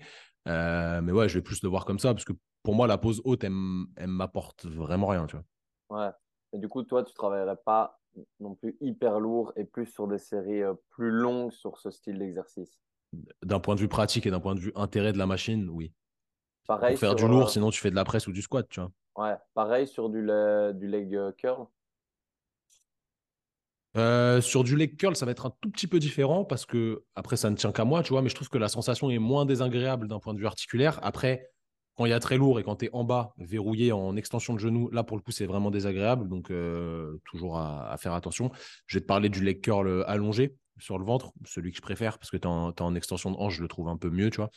[0.49, 2.99] Euh, mais ouais, je vais plus le voir comme ça parce que pour moi, la
[2.99, 3.53] pause haute, elle,
[4.07, 6.07] m'apporte vraiment rien, tu vois.
[6.07, 6.13] Ouais.
[6.53, 7.99] Et du coup, toi, tu travaillerais pas
[8.41, 12.19] non plus hyper lourd et plus sur des séries euh, plus longues sur ce style
[12.19, 12.81] d'exercice?
[13.43, 15.93] D'un point de vue pratique et d'un point de vue intérêt de la machine, oui.
[16.67, 18.69] Pareil Pour faire du lourd, euh, sinon tu fais de la presse ou du squat,
[18.69, 18.91] tu vois.
[19.17, 21.67] Ouais, pareil sur du, du leg euh, curl?
[24.41, 27.37] Sur du leg curl, ça va être un tout petit peu différent parce que, après,
[27.37, 29.45] ça ne tient qu'à moi, tu vois, mais je trouve que la sensation est moins
[29.45, 30.99] désagréable d'un point de vue articulaire.
[31.03, 31.52] Après,
[31.97, 34.55] quand il y a très lourd et quand tu es en bas, verrouillé en extension
[34.55, 36.29] de genou, là pour le coup c'est vraiment désagréable.
[36.29, 38.51] Donc euh, toujours à, faire attention.
[38.87, 41.83] Je vais te parler du leg curl euh, allongé sur le ventre, celui que je
[41.83, 44.31] préfère parce que tu es, en extension de hanche, je le trouve un peu mieux,
[44.31, 44.51] tu vois.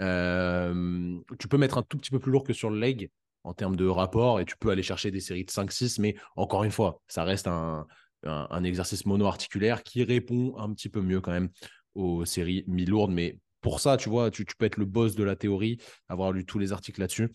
[0.00, 3.10] Euh, tu peux mettre un tout petit peu plus lourd que sur le leg
[3.44, 6.64] en termes de rapport et tu peux aller chercher des séries de 5-6, mais encore
[6.64, 7.86] une fois, ça reste un,
[8.24, 11.50] un exercice mono-articulaire qui répond un petit peu mieux quand même
[11.94, 15.36] aux séries mi-lourdes, mais pour ça, tu vois, tu, peux être le boss de la
[15.36, 15.78] théorie,
[16.10, 17.32] avoir lu tous les articles là-dessus.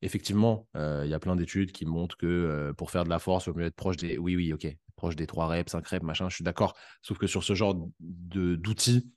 [0.00, 3.18] Effectivement, euh, il y a plein d'études qui montrent que euh, pour faire de la
[3.18, 4.16] force, il vaut mieux être proche des.
[4.16, 4.66] Oui, oui, ok,
[4.96, 6.72] proche des 3 reps, 5 reps, machin, je suis d'accord.
[7.02, 9.12] Sauf que sur ce genre d'outils,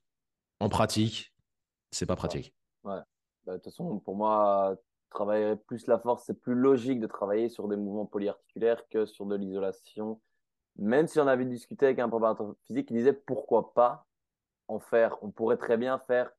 [0.60, 1.34] en pratique,
[1.92, 2.54] c'est pas pratique.
[2.84, 3.00] Ouais.
[3.46, 4.76] Bah, de toute façon, pour moi,
[5.12, 9.26] travailler plus la force, c'est plus logique de travailler sur des mouvements polyarticulaires que sur
[9.26, 10.20] de l'isolation.
[10.76, 14.06] Même si on avait discuté avec un préparateur physique qui disait pourquoi pas
[14.68, 15.16] en faire.
[15.22, 16.30] On pourrait très bien faire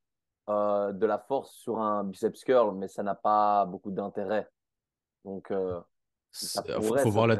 [0.50, 4.48] euh, de la force sur un biceps curl, mais ça n'a pas beaucoup d'intérêt.
[5.24, 5.80] Donc, euh,
[6.42, 7.36] il faut, voir la,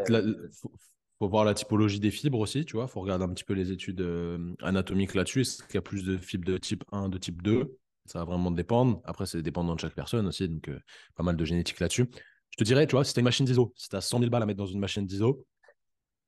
[1.19, 2.87] faut, voir la typologie des fibres aussi, tu vois.
[2.87, 5.43] faut regarder un petit peu les études euh, anatomiques là-dessus.
[5.43, 8.25] Est-ce qu'il y a plus de fibres de type 1, de type 2 Ça va
[8.25, 9.01] vraiment dépendre.
[9.05, 10.71] Après, c'est dépendant de chaque personne aussi, donc
[11.15, 12.09] pas mal de génétique là-dessus.
[12.51, 14.19] Je te dirais, tu vois, si tu as une machine d'ISO, si tu as 100
[14.19, 15.47] 000 balles à mettre dans une machine d'ISO,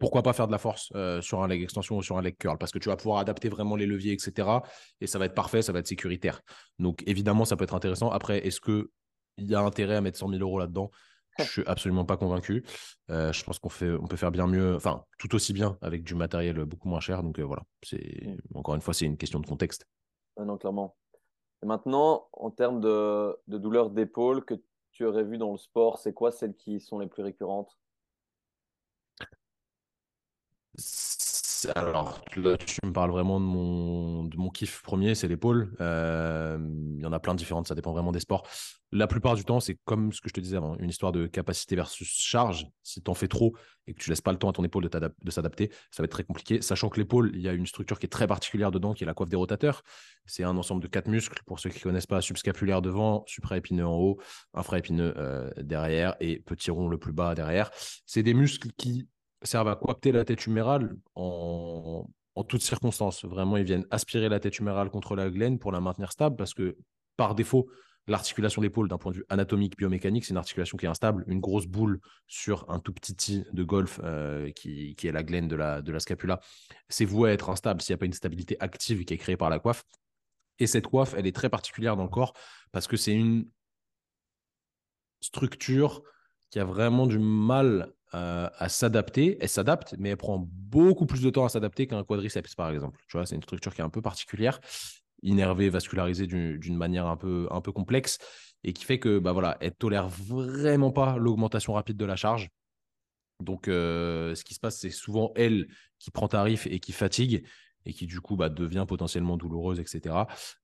[0.02, 2.36] pourquoi pas faire de la force euh, sur un leg extension ou sur un leg
[2.36, 2.58] curl?
[2.58, 4.48] Parce que tu vas pouvoir adapter vraiment les leviers, etc.
[5.00, 6.40] Et ça va être parfait, ça va être sécuritaire.
[6.80, 8.10] Donc évidemment, ça peut être intéressant.
[8.10, 8.88] Après, est-ce qu'il
[9.38, 10.90] y a intérêt à mettre 100 000 euros là-dedans?
[11.38, 12.64] Je suis absolument pas convaincu.
[13.10, 16.02] Euh, je pense qu'on fait, on peut faire bien mieux, enfin tout aussi bien avec
[16.02, 17.22] du matériel beaucoup moins cher.
[17.22, 18.58] Donc euh, voilà, c'est mm.
[18.58, 19.86] encore une fois, c'est une question de contexte.
[20.36, 20.96] non, clairement.
[21.62, 24.54] Et maintenant, en termes de, de douleurs d'épaule que
[24.90, 27.78] tu aurais vu dans le sport, c'est quoi celles qui sont les plus récurrentes?
[31.74, 35.74] Alors, tu me parles vraiment de mon, de mon kiff premier, c'est l'épaule.
[35.80, 36.58] Euh,
[36.96, 38.46] il y en a plein de différentes, ça dépend vraiment des sports.
[38.94, 41.26] La plupart du temps, c'est comme ce que je te disais avant, une histoire de
[41.26, 42.66] capacité versus charge.
[42.82, 43.56] Si tu en fais trop
[43.86, 46.12] et que tu laisses pas le temps à ton épaule de, s'adapter, ça va être
[46.12, 46.60] très compliqué.
[46.60, 49.06] Sachant que l'épaule, il y a une structure qui est très particulière dedans, qui est
[49.06, 49.82] la coiffe des rotateurs.
[50.26, 53.86] C'est un ensemble de quatre muscles, pour ceux qui ne connaissent pas, subscapulaire devant, supraépineux
[53.86, 54.20] en haut,
[54.52, 57.70] infraépineux euh, derrière et petit rond le plus bas derrière.
[58.04, 59.08] C'est des muscles qui
[59.44, 62.06] servent à coapter la tête humérale en,
[62.48, 63.24] toutes circonstances.
[63.24, 66.54] Vraiment, ils viennent aspirer la tête humérale contre la glaine pour la maintenir stable parce
[66.54, 66.76] que
[67.16, 67.68] par défaut,
[68.08, 71.24] l'articulation d'épaule d'un point de vue anatomique, biomécanique, c'est une articulation qui est instable.
[71.28, 75.46] Une grosse boule sur un tout petit tee de golf euh, qui, est la glaine
[75.46, 76.40] de la, de la scapula,
[76.88, 79.36] c'est voué à être instable s'il n'y a pas une stabilité active qui est créée
[79.36, 79.84] par la coiffe.
[80.58, 82.32] Et cette coiffe, elle est très particulière dans le corps
[82.72, 83.46] parce que c'est une
[85.20, 86.02] structure
[86.50, 89.38] qui a vraiment du mal euh, à s'adapter.
[89.40, 93.00] Elle s'adapte, mais elle prend beaucoup plus de temps à s'adapter qu'un quadriceps, par exemple.
[93.08, 94.60] Tu vois, c'est une structure qui est un peu particulière,
[95.22, 98.18] innervée, vascularisée d'une manière un peu, un peu complexe,
[98.64, 102.50] et qui fait que, bah voilà, elle tolère vraiment pas l'augmentation rapide de la charge.
[103.40, 107.46] Donc, euh, ce qui se passe, c'est souvent elle qui prend tarif et qui fatigue
[107.84, 110.14] et qui du coup bah, devient potentiellement douloureuse, etc.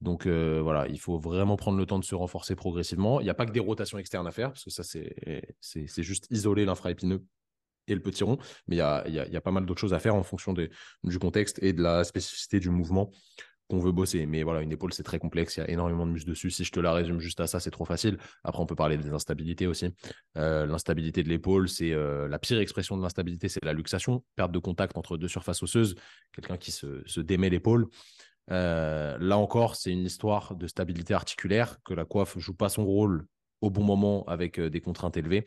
[0.01, 3.21] Donc euh, voilà, il faut vraiment prendre le temps de se renforcer progressivement.
[3.21, 6.27] Il n'y a pas que des rotations externes à faire, parce que ça, c'est juste
[6.31, 7.25] isoler l'infraépineux
[7.89, 9.99] et le petit rond, mais il y a, y a, pas mal d'autres choses à
[9.99, 13.11] faire en fonction du contexte et de la spécificité du mouvement
[13.69, 14.27] qu'on veut bosser.
[14.27, 16.51] Mais voilà, une épaule, c'est très complexe, il y a énormément de muscles dessus.
[16.51, 18.19] Si je te la résume juste à ça, c'est trop facile.
[18.45, 19.95] Après, on peut parler des instabilités aussi.
[20.37, 24.53] Euh, l'instabilité de l'épaule, c'est euh, la pire expression de l'instabilité, c'est la luxation, perte
[24.53, 25.95] de contact entre deux surfaces osseuses,
[26.33, 27.87] quelqu'un qui se, se démet l'épaule.
[28.51, 32.87] Euh, là encore, c'est une histoire de stabilité articulaire, que la coiffe joue pas son
[32.87, 33.27] rôle
[33.61, 35.45] au bon moment avec des contraintes élevées.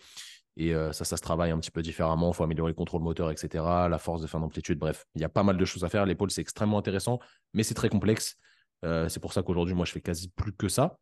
[0.58, 2.32] Et ça, ça se travaille un petit peu différemment.
[2.32, 3.64] Il faut améliorer le contrôle moteur, etc.
[3.90, 4.78] La force de fin d'amplitude.
[4.80, 6.06] Bref, il y a pas mal de choses à faire.
[6.06, 7.20] L'épaule, c'est extrêmement intéressant,
[7.54, 8.38] mais c'est très complexe.
[8.84, 10.98] c'est pour ça qu'aujourd'hui, moi, je fais quasi plus que ça.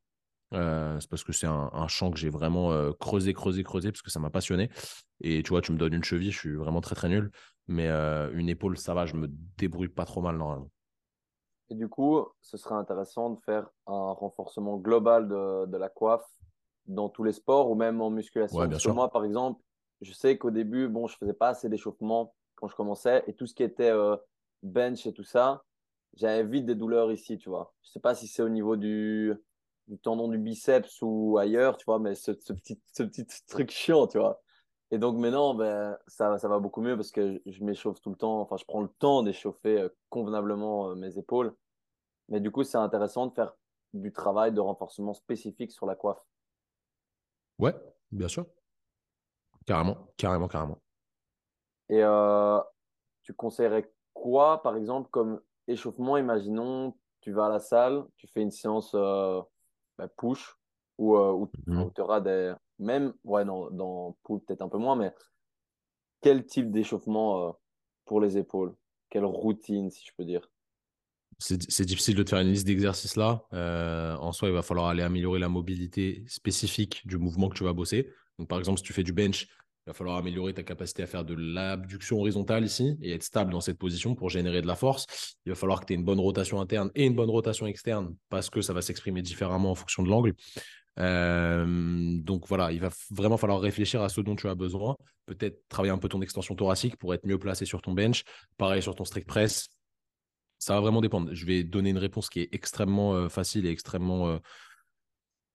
[0.52, 4.20] c'est parce que c'est un, champ que j'ai vraiment creusé, creusé, creusé, parce que ça
[4.20, 4.70] m'a passionné.
[5.22, 7.32] Et tu vois, tu me donnes une cheville, je suis vraiment très, très nul.
[7.68, 9.28] Mais une épaule, ça va, je me
[9.58, 10.70] débrouille pas trop mal normalement.
[11.72, 16.26] Et du coup, ce serait intéressant de faire un renforcement global de, de la coiffe
[16.90, 18.68] dans tous les sports ou même en musculation.
[18.68, 19.62] Que moi, par exemple,
[20.02, 23.46] je sais qu'au début, bon, je faisais pas assez d'échauffement quand je commençais et tout
[23.46, 24.18] ce qui était euh,
[24.64, 25.64] bench et tout ça,
[26.16, 27.74] j'avais vite des douleurs ici, tu vois.
[27.84, 29.34] Je sais pas si c'est au niveau du,
[29.88, 33.72] du, tendon du biceps ou ailleurs, tu vois, mais ce, ce, petit, ce petit truc
[33.72, 34.42] chiant, tu vois.
[34.92, 38.16] Et donc maintenant, ben, ça, ça va beaucoup mieux parce que je, m'échauffe tout le
[38.16, 38.42] temps.
[38.42, 41.56] Enfin, je prends le temps d'échauffer euh, convenablement euh, mes épaules.
[42.30, 43.54] Mais du coup, c'est intéressant de faire
[43.94, 46.24] du travail de renforcement spécifique sur la coiffe.
[47.60, 47.76] Ouais,
[48.12, 48.46] bien sûr.
[49.66, 50.82] Carrément, carrément, carrément.
[51.90, 52.60] Et euh,
[53.24, 58.42] tu conseillerais quoi, par exemple, comme échauffement Imaginons, tu vas à la salle, tu fais
[58.42, 59.42] une séance euh,
[59.98, 60.56] bah, push,
[60.98, 62.54] ou euh, mmh tu auras des.
[62.80, 65.14] Même, ouais, dans pull, peut-être un peu moins, mais
[66.22, 67.60] quel type d'échauffement
[68.06, 68.74] pour les épaules?
[69.10, 70.50] Quelle routine, si je peux dire?
[71.40, 73.46] C'est difficile de te faire une liste d'exercices là.
[73.54, 77.64] Euh, en soi, il va falloir aller améliorer la mobilité spécifique du mouvement que tu
[77.64, 78.10] vas bosser.
[78.38, 79.48] Donc, par exemple, si tu fais du bench,
[79.86, 83.52] Il va falloir améliorer ta capacité à faire de l'abduction horizontale ici et être stable
[83.52, 85.08] dans cette position pour générer de la force.
[85.46, 88.16] Il va falloir que tu aies une bonne rotation interne et une bonne rotation externe
[88.30, 90.36] parce que ça va s'exprimer différemment en fonction de l'angle.
[91.00, 94.96] Euh, donc voilà, il va vraiment falloir réfléchir à ce dont tu as besoin.
[95.26, 98.24] Peut-être travailler un peu ton extension thoracique pour être mieux placé sur ton bench.
[98.58, 99.70] Pareil sur ton strict press.
[100.60, 101.34] Ça va vraiment dépendre.
[101.34, 104.38] Je vais donner une réponse qui est extrêmement euh, facile et extrêmement euh,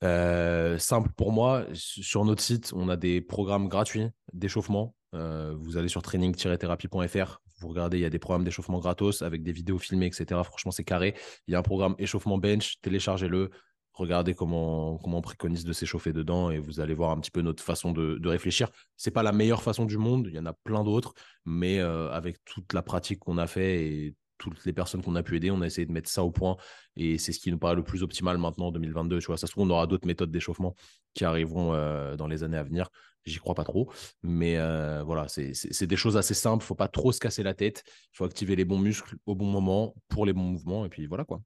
[0.03, 1.67] euh, simple pour moi.
[1.75, 4.95] Sur notre site, on a des programmes gratuits d'échauffement.
[5.13, 9.53] vous allez sur training-thérapie.fr, vous regardez, il y a des programmes d'échauffement gratos avec des
[9.53, 10.43] vidéos filmées, etc.
[10.43, 11.15] Franchement, c'est carré.
[11.47, 13.51] Il y a un programme échauffement bench, téléchargez-le
[13.93, 17.43] regardez comment, comment on préconise de s'échauffer dedans et vous allez voir un petit peu
[17.43, 18.69] notre façon de, de réfléchir.
[18.97, 22.45] C'est pas la meilleure façon du monde, il y en a plein d'autres, mais avec
[22.45, 24.17] toute la pratique qu'on a fait et
[24.51, 26.57] toutes les personnes qu'on a pu aider, on a essayé de mettre ça au point
[26.97, 29.19] et c'est ce qui nous paraît le plus optimal maintenant en 2022.
[29.19, 30.75] Tu vois, ça se trouve, on aura d'autres méthodes d'échauffement
[31.15, 32.91] qui arriveront euh, dans les années à venir.
[33.25, 33.91] J'y crois pas trop,
[34.23, 36.63] mais euh, voilà, c'est des choses assez simples.
[36.63, 37.83] Faut pas trop se casser la tête.
[38.13, 41.07] Il faut activer les bons muscles au bon moment pour les bons mouvements et puis
[41.07, 41.41] voilà quoi.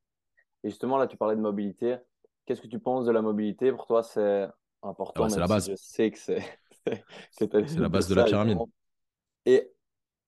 [0.64, 1.96] Et justement, là, tu parlais de mobilité.
[2.46, 3.70] Qu'est-ce que tu penses de la mobilité?
[3.70, 4.48] Pour toi, c'est
[4.82, 5.24] important.
[5.24, 5.70] Ah c'est la base.
[5.70, 6.42] je sais que c'est.
[7.30, 8.58] c'est la base de, la pyramide.
[9.46, 9.70] Et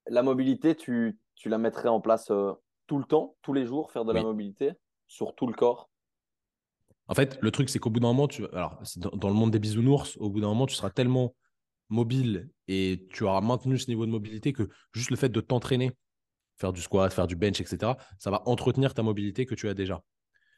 [0.06, 2.52] la mobilité, tu, tu la mettrais en place euh,
[2.86, 4.72] tout le temps, tous les jours, faire de la mobilité
[5.06, 5.90] sur tout le corps?
[7.08, 8.46] En fait, le truc, c'est qu'au bout d'un moment, tu...
[8.52, 11.34] Alors, dans, le monde des bisounours, au bout d'un moment, tu seras tellement
[11.88, 15.92] mobile et tu auras maintenu ce niveau de mobilité que juste le fait de t'entraîner,
[16.58, 19.74] faire du squat, faire du bench, etc., ça va entretenir ta mobilité que tu as
[19.74, 20.02] déjà.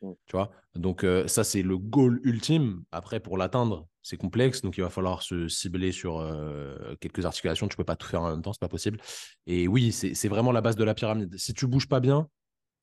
[0.03, 0.13] Mm.
[0.27, 0.51] Tu vois?
[0.75, 2.83] Donc, euh, ça, c'est le goal ultime.
[2.93, 4.63] Après, pour l'atteindre, c'est complexe.
[4.63, 7.69] Donc, il va falloir se cibler sur euh, quelques articulations.
[7.69, 9.01] Tu ne peux pas tout faire en même temps, c'est pas possible.
[9.47, 11.37] Et oui, c'est vraiment la base de la pyramide.
[11.39, 12.29] Si tu bouges pas bien,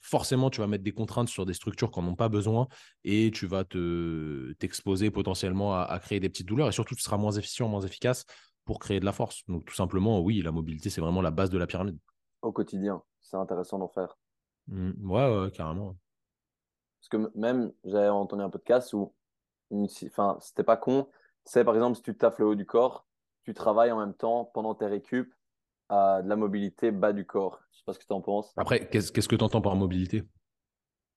[0.01, 2.67] forcément, tu vas mettre des contraintes sur des structures qui n'en ont pas besoin
[3.03, 6.69] et tu vas t'exposer potentiellement à, à, créer des petites douleurs.
[6.69, 8.25] Et surtout, tu seras moins efficient, moins efficace
[8.63, 9.43] pour créer de la force.
[9.47, 11.97] Donc, tout simplement, oui, la mobilité, c'est vraiment la base de la pyramide.
[12.41, 14.15] Au quotidien, c'est intéressant d'en faire.
[14.67, 14.91] Mmh.
[15.09, 15.97] ouais, ouais, carrément.
[16.99, 19.13] Parce que même, j'avais entendu un podcast où,
[19.71, 21.07] enfin, c'était pas con.
[21.45, 23.05] C'est par exemple, si tu taffes le haut du corps,
[23.43, 25.33] tu travailles en même temps pendant tes récup
[25.87, 27.59] à de la mobilité bas du corps.
[27.71, 28.53] Je sais pas ce que tu en penses.
[28.57, 30.23] Après, qu'est-ce que tu entends par mobilité?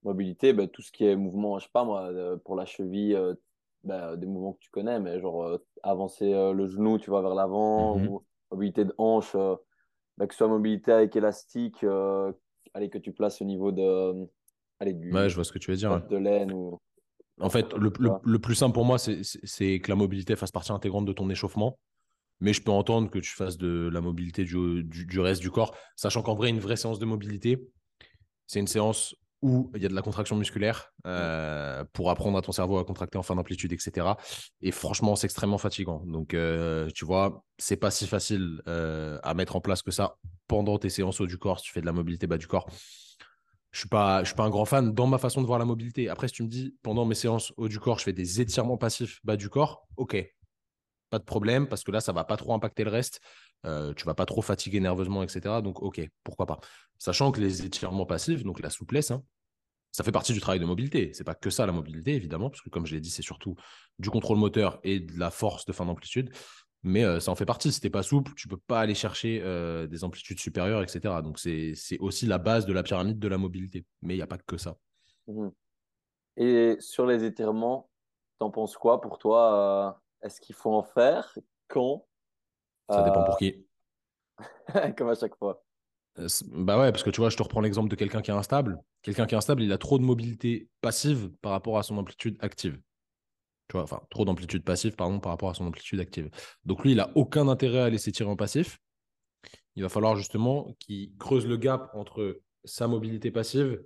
[0.03, 3.15] Mobilité, ben, tout ce qui est mouvement, je sais pas moi, euh, pour la cheville,
[3.15, 3.35] euh,
[3.83, 7.35] ben, des mouvements que tu connais, mais genre euh, avancer le genou, tu vois, vers
[7.35, 8.07] l'avant, mhm.
[8.07, 11.85] ou mobilité de hanche, ben, que ce soit mobilité avec élastique,
[12.73, 14.27] allez, que tu places au niveau de,
[14.81, 16.05] ouais, je vois ce que tu veux dire.
[16.07, 16.79] De laine ou.
[17.39, 17.91] En fait, le,
[18.23, 21.79] le, plus simple pour moi, c'est que la mobilité fasse partie intégrante de ton échauffement.
[22.39, 25.75] Mais je peux entendre que tu fasses de la mobilité du, du, reste du corps,
[25.95, 27.65] sachant qu'en vrai, une vraie séance de mobilité,
[28.47, 32.41] c'est une séance où il y a de la contraction musculaire euh, pour apprendre à
[32.41, 34.07] ton cerveau à contracter en fin d'amplitude, etc.
[34.61, 36.01] Et franchement, c'est extrêmement fatigant.
[36.05, 40.15] Donc, euh, tu vois, c'est pas si facile euh, à mettre en place que ça
[40.47, 42.69] pendant tes séances haut du corps si tu fais de la mobilité bas du corps
[43.73, 45.65] je suis pas, je suis pas un grand fan dans ma façon de voir la
[45.65, 46.07] mobilité.
[46.07, 48.77] Après, si tu me dis pendant mes séances haut du corps, je fais des étirements
[48.77, 50.15] passifs bas du corps, ok,
[51.09, 53.19] pas de problème parce que là, ça va pas trop impacter le reste.
[53.65, 55.61] Euh, tu vas pas trop fatiguer nerveusement, etc.
[55.63, 56.59] Donc, ok, pourquoi pas.
[56.99, 59.23] Sachant que les étirements passifs, donc la souplesse, hein,
[59.91, 61.11] ça fait partie du travail de mobilité.
[61.13, 63.55] C'est pas que ça la mobilité, évidemment, parce que comme je l'ai dit, c'est surtout
[63.99, 66.31] du contrôle moteur et de la force de fin d'amplitude
[66.83, 67.71] mais euh, ça en fait partie.
[67.71, 70.83] Si tu n'es pas souple, tu ne peux pas aller chercher euh, des amplitudes supérieures,
[70.83, 71.21] etc.
[71.23, 73.85] Donc, c'est aussi la base de la pyramide de la mobilité.
[74.01, 74.75] Mais il n'y a pas que ça.
[75.27, 75.49] Mmh
[76.37, 77.89] Et sur les étirements,
[78.39, 81.37] tu en penses quoi pour toi euh, Est-ce qu'il faut en faire?
[81.69, 82.05] Quand?
[82.89, 83.65] Ça dépend pour qui.
[84.97, 85.63] Comme à chaque fois.
[86.51, 88.77] Bah ouais, parce que tu vois, je te reprends l'exemple de quelqu'un qui est instable.
[89.01, 92.37] Quelqu'un qui est instable, il a trop de mobilité passive par rapport à son amplitude
[92.41, 92.79] active
[93.81, 96.29] enfin, trop d'amplitude passive, pardon, par rapport à son amplitude active.
[96.65, 98.79] Donc lui, il n'a aucun intérêt à laisser tirer en passif.
[99.75, 103.83] Il va falloir justement qu'il creuse le gap entre sa mobilité passive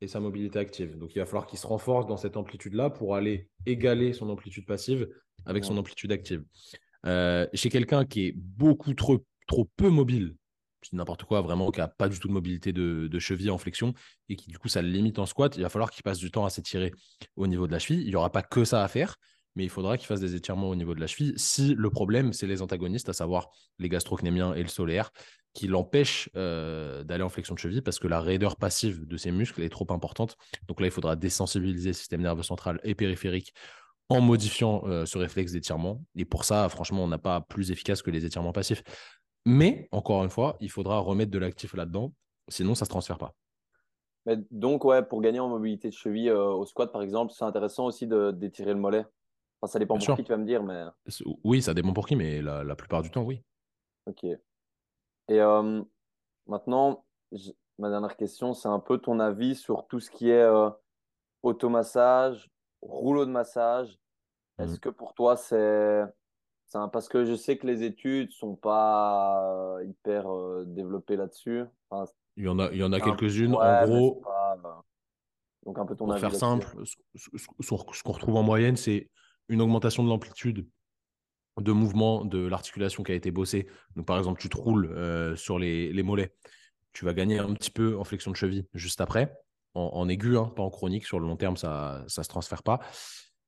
[0.00, 0.98] et sa mobilité active.
[0.98, 4.66] Donc il va falloir qu'il se renforce dans cette amplitude-là pour aller égaler son amplitude
[4.66, 5.08] passive
[5.46, 6.44] avec son amplitude active.
[7.06, 10.36] Euh, chez quelqu'un qui est beaucoup trop, trop peu mobile,
[10.92, 13.94] n'importe quoi, vraiment, qui n'a pas du tout de mobilité de, cheville en flexion
[14.28, 16.30] et qui, du coup, ça le limite en squat, il va falloir qu'il passe du
[16.30, 16.92] temps à s'étirer
[17.36, 18.02] au niveau de la cheville.
[18.02, 19.16] Il n'y aura pas que ça à faire,
[19.54, 21.34] mais il faudra qu'il fasse des étirements au niveau de la cheville.
[21.36, 25.10] Si le problème, c'est les antagonistes, à savoir les gastrocnémiens et le solaire,
[25.54, 29.30] qui l'empêchent euh, d'aller en flexion de cheville parce que la raideur passive de ses
[29.30, 30.36] muscles est trop importante.
[30.66, 33.52] Donc là, il faudra désensibiliser le système nerveux central et périphérique
[34.08, 36.02] en modifiant euh, ce réflexe d'étirement.
[36.16, 38.82] Et pour ça, franchement, on n'a pas plus efficace que les étirements passifs.
[39.44, 42.12] Mais, encore une fois, il faudra remettre de l'actif là-dedans,
[42.48, 43.34] sinon ça ne se transfère pas.
[44.50, 47.86] donc, ouais, pour gagner en mobilité de cheville euh, au squat, par exemple, c'est intéressant
[47.86, 49.04] aussi d'étirer le mollet.
[49.60, 50.84] Enfin, ça dépend pour qui, tu vas me dire, mais.
[51.44, 53.42] Oui, ça dépend pour qui, mais la, la plupart du temps, oui.
[54.06, 54.24] Ok.
[54.24, 54.40] Et
[55.40, 55.82] euh,
[56.46, 57.04] maintenant,
[57.78, 60.70] ma dernière question, c'est un peu ton avis sur tout ce qui est euh,
[61.42, 63.98] automassage, rouleau de massage.
[64.58, 64.80] Est-ce mmh.
[64.80, 66.04] que pour toi, c'est.
[66.92, 69.42] Parce que je sais que les études sont pas
[69.78, 70.26] euh, hyper
[70.66, 71.64] développées là-dessus.
[72.36, 73.54] il y en a, il y en a quelques-unes.
[73.54, 74.22] en gros,
[75.64, 76.66] donc un peu ton pour faire simple,
[77.14, 79.10] ce qu'on retrouve en moyenne, c'est
[79.48, 80.66] une augmentation de l'amplitude
[81.60, 83.68] de mouvement de l'articulation qui a été bossée.
[83.96, 86.34] Donc, par exemple, tu te roules euh, sur les, mollets,
[86.92, 89.32] tu vas gagner un petit peu en flexion de cheville juste après,
[89.74, 91.06] en, aigu, hein, pas en chronique.
[91.06, 92.80] Sur le long terme, ça ne se transfère pas.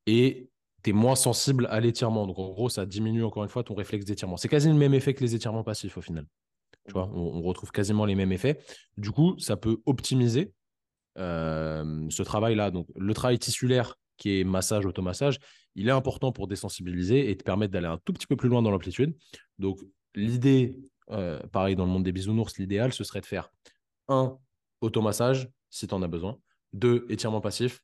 [0.06, 0.50] Et
[0.84, 2.26] tu es moins sensible à l'étirement.
[2.26, 4.36] Donc, en gros, ça diminue encore une fois ton réflexe d'étirement.
[4.36, 6.26] C'est quasi le même effet que les étirements passifs au final.
[6.86, 8.60] Tu vois, on, retrouve quasiment les mêmes effets.
[8.98, 10.52] Du coup, ça peut optimiser
[11.18, 12.70] euh, ce travail-là.
[12.70, 15.38] Donc, le travail tissulaire qui est massage, automassage,
[15.74, 18.60] il est important pour désensibiliser et te permettre d'aller un tout petit peu plus loin
[18.60, 19.16] dans l'amplitude.
[19.58, 19.80] Donc,
[20.14, 20.76] l'idée,
[21.10, 23.50] euh, pareil dans le monde des bisounours, l'idéal, ce serait de faire
[24.08, 24.38] un,
[24.82, 26.38] automassage, si tu en as besoin.
[26.74, 27.80] Deux, étirement passif.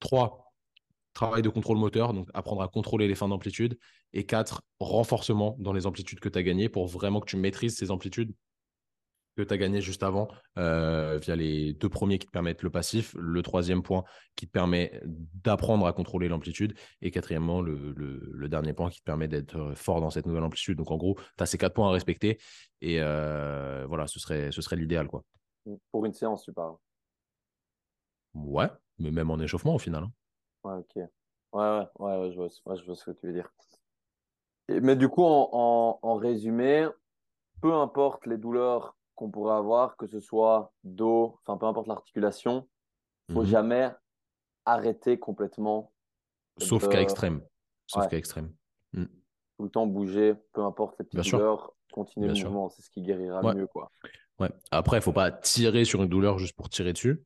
[0.00, 0.49] Trois,
[1.12, 3.78] travail de contrôle moteur, donc apprendre à contrôler les fins d'amplitude.
[4.12, 7.76] Et quatre, renforcement dans les amplitudes que tu as gagnées pour vraiment que tu maîtrises
[7.76, 8.32] ces amplitudes
[9.36, 12.70] que tu as gagné juste avant euh, via les deux premiers qui te permettent le
[12.70, 14.04] passif, le troisième point
[14.36, 19.28] qui te permet d'apprendre à contrôler l'amplitude et quatrièmement le, dernier point qui te permet
[19.28, 20.76] d'être fort dans cette nouvelle amplitude.
[20.76, 22.38] Donc en gros, tu as ces quatre points à respecter
[22.80, 25.06] et euh, voilà, ce serait, ce serait l'idéal.
[25.06, 25.22] quoi.
[25.92, 26.74] Pour une séance, tu parles?
[28.34, 30.04] Ouais, mais même en échauffement au final.
[30.04, 30.12] Hein.
[30.64, 30.96] Ouais, ok.
[30.96, 33.50] Ouais, ouais, ouais, je, vois, je vois ce que tu veux dire.
[34.68, 36.86] mais du coup, en, en résumé,
[37.60, 42.66] peu importe les douleurs qu'on pourrait avoir, que ce soit dos, enfin peu importe l'articulation,
[43.28, 43.48] il faut mhm.
[43.48, 43.90] jamais
[44.64, 45.92] arrêter complètement.
[46.58, 47.42] Sauf qu'à extrême.
[47.86, 48.52] Sauf qu'à extrême.
[48.92, 49.04] Mm.
[49.04, 53.02] Tout le temps bouger, peu importe les petites douleurs, continuer le mouvement, c'est ce qui
[53.02, 53.66] guérira mieux.
[53.66, 53.90] Quoi.
[54.38, 54.50] Ouais.
[54.70, 57.22] Après, il faut pas tirer sur une douleur juste pour tirer dessus,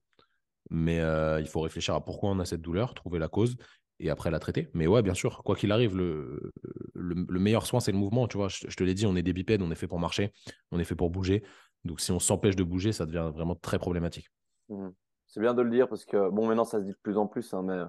[0.71, 3.57] mais euh, il faut réfléchir à pourquoi on a cette douleur, trouver la cause
[4.01, 4.71] et après la traiter.
[4.75, 6.53] Mais ouais, bien sûr, quoi qu'il arrive, le,
[6.95, 8.27] le, meilleur soin, c'est le mouvement.
[8.27, 9.99] Tu vois, je, je te l'ai dit, on est des bipèdes, on est fait pour
[9.99, 10.33] marcher,
[10.71, 11.45] on est fait pour bouger.
[11.85, 14.31] Donc si on s'empêche de bouger, ça devient vraiment très problématique.
[14.69, 14.89] Mmh.
[15.27, 17.27] C'est bien de le dire parce que, bon, maintenant ça se dit de plus en
[17.27, 17.81] plus, hein, mais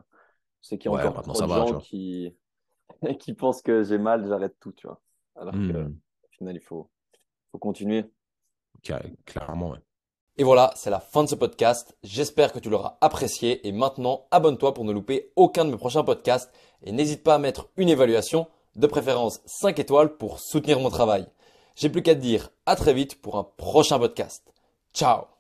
[0.62, 2.36] c'est qu'il y a encore trop de gens qui...
[3.20, 5.02] qui pensent que j'ai mal, j'arrête tout, tu vois.
[5.36, 5.96] Alors mmh.
[6.32, 6.90] final, il faut,
[7.52, 8.06] faut continuer.
[9.26, 9.80] Clairement, ouais.
[10.38, 11.96] Et voilà, c'est la fin de ce podcast.
[12.04, 13.66] J'espère que tu l'auras apprécié.
[13.68, 16.52] Et maintenant, abonne-toi pour ne louper aucun de mes prochains podcasts.
[16.84, 21.26] Et n'hésite pas à mettre une évaluation, de préférence 5 étoiles, pour soutenir mon travail.
[21.76, 24.44] J'ai plus qu'à te dire à très vite pour un prochain podcast.
[24.94, 25.35] Ciao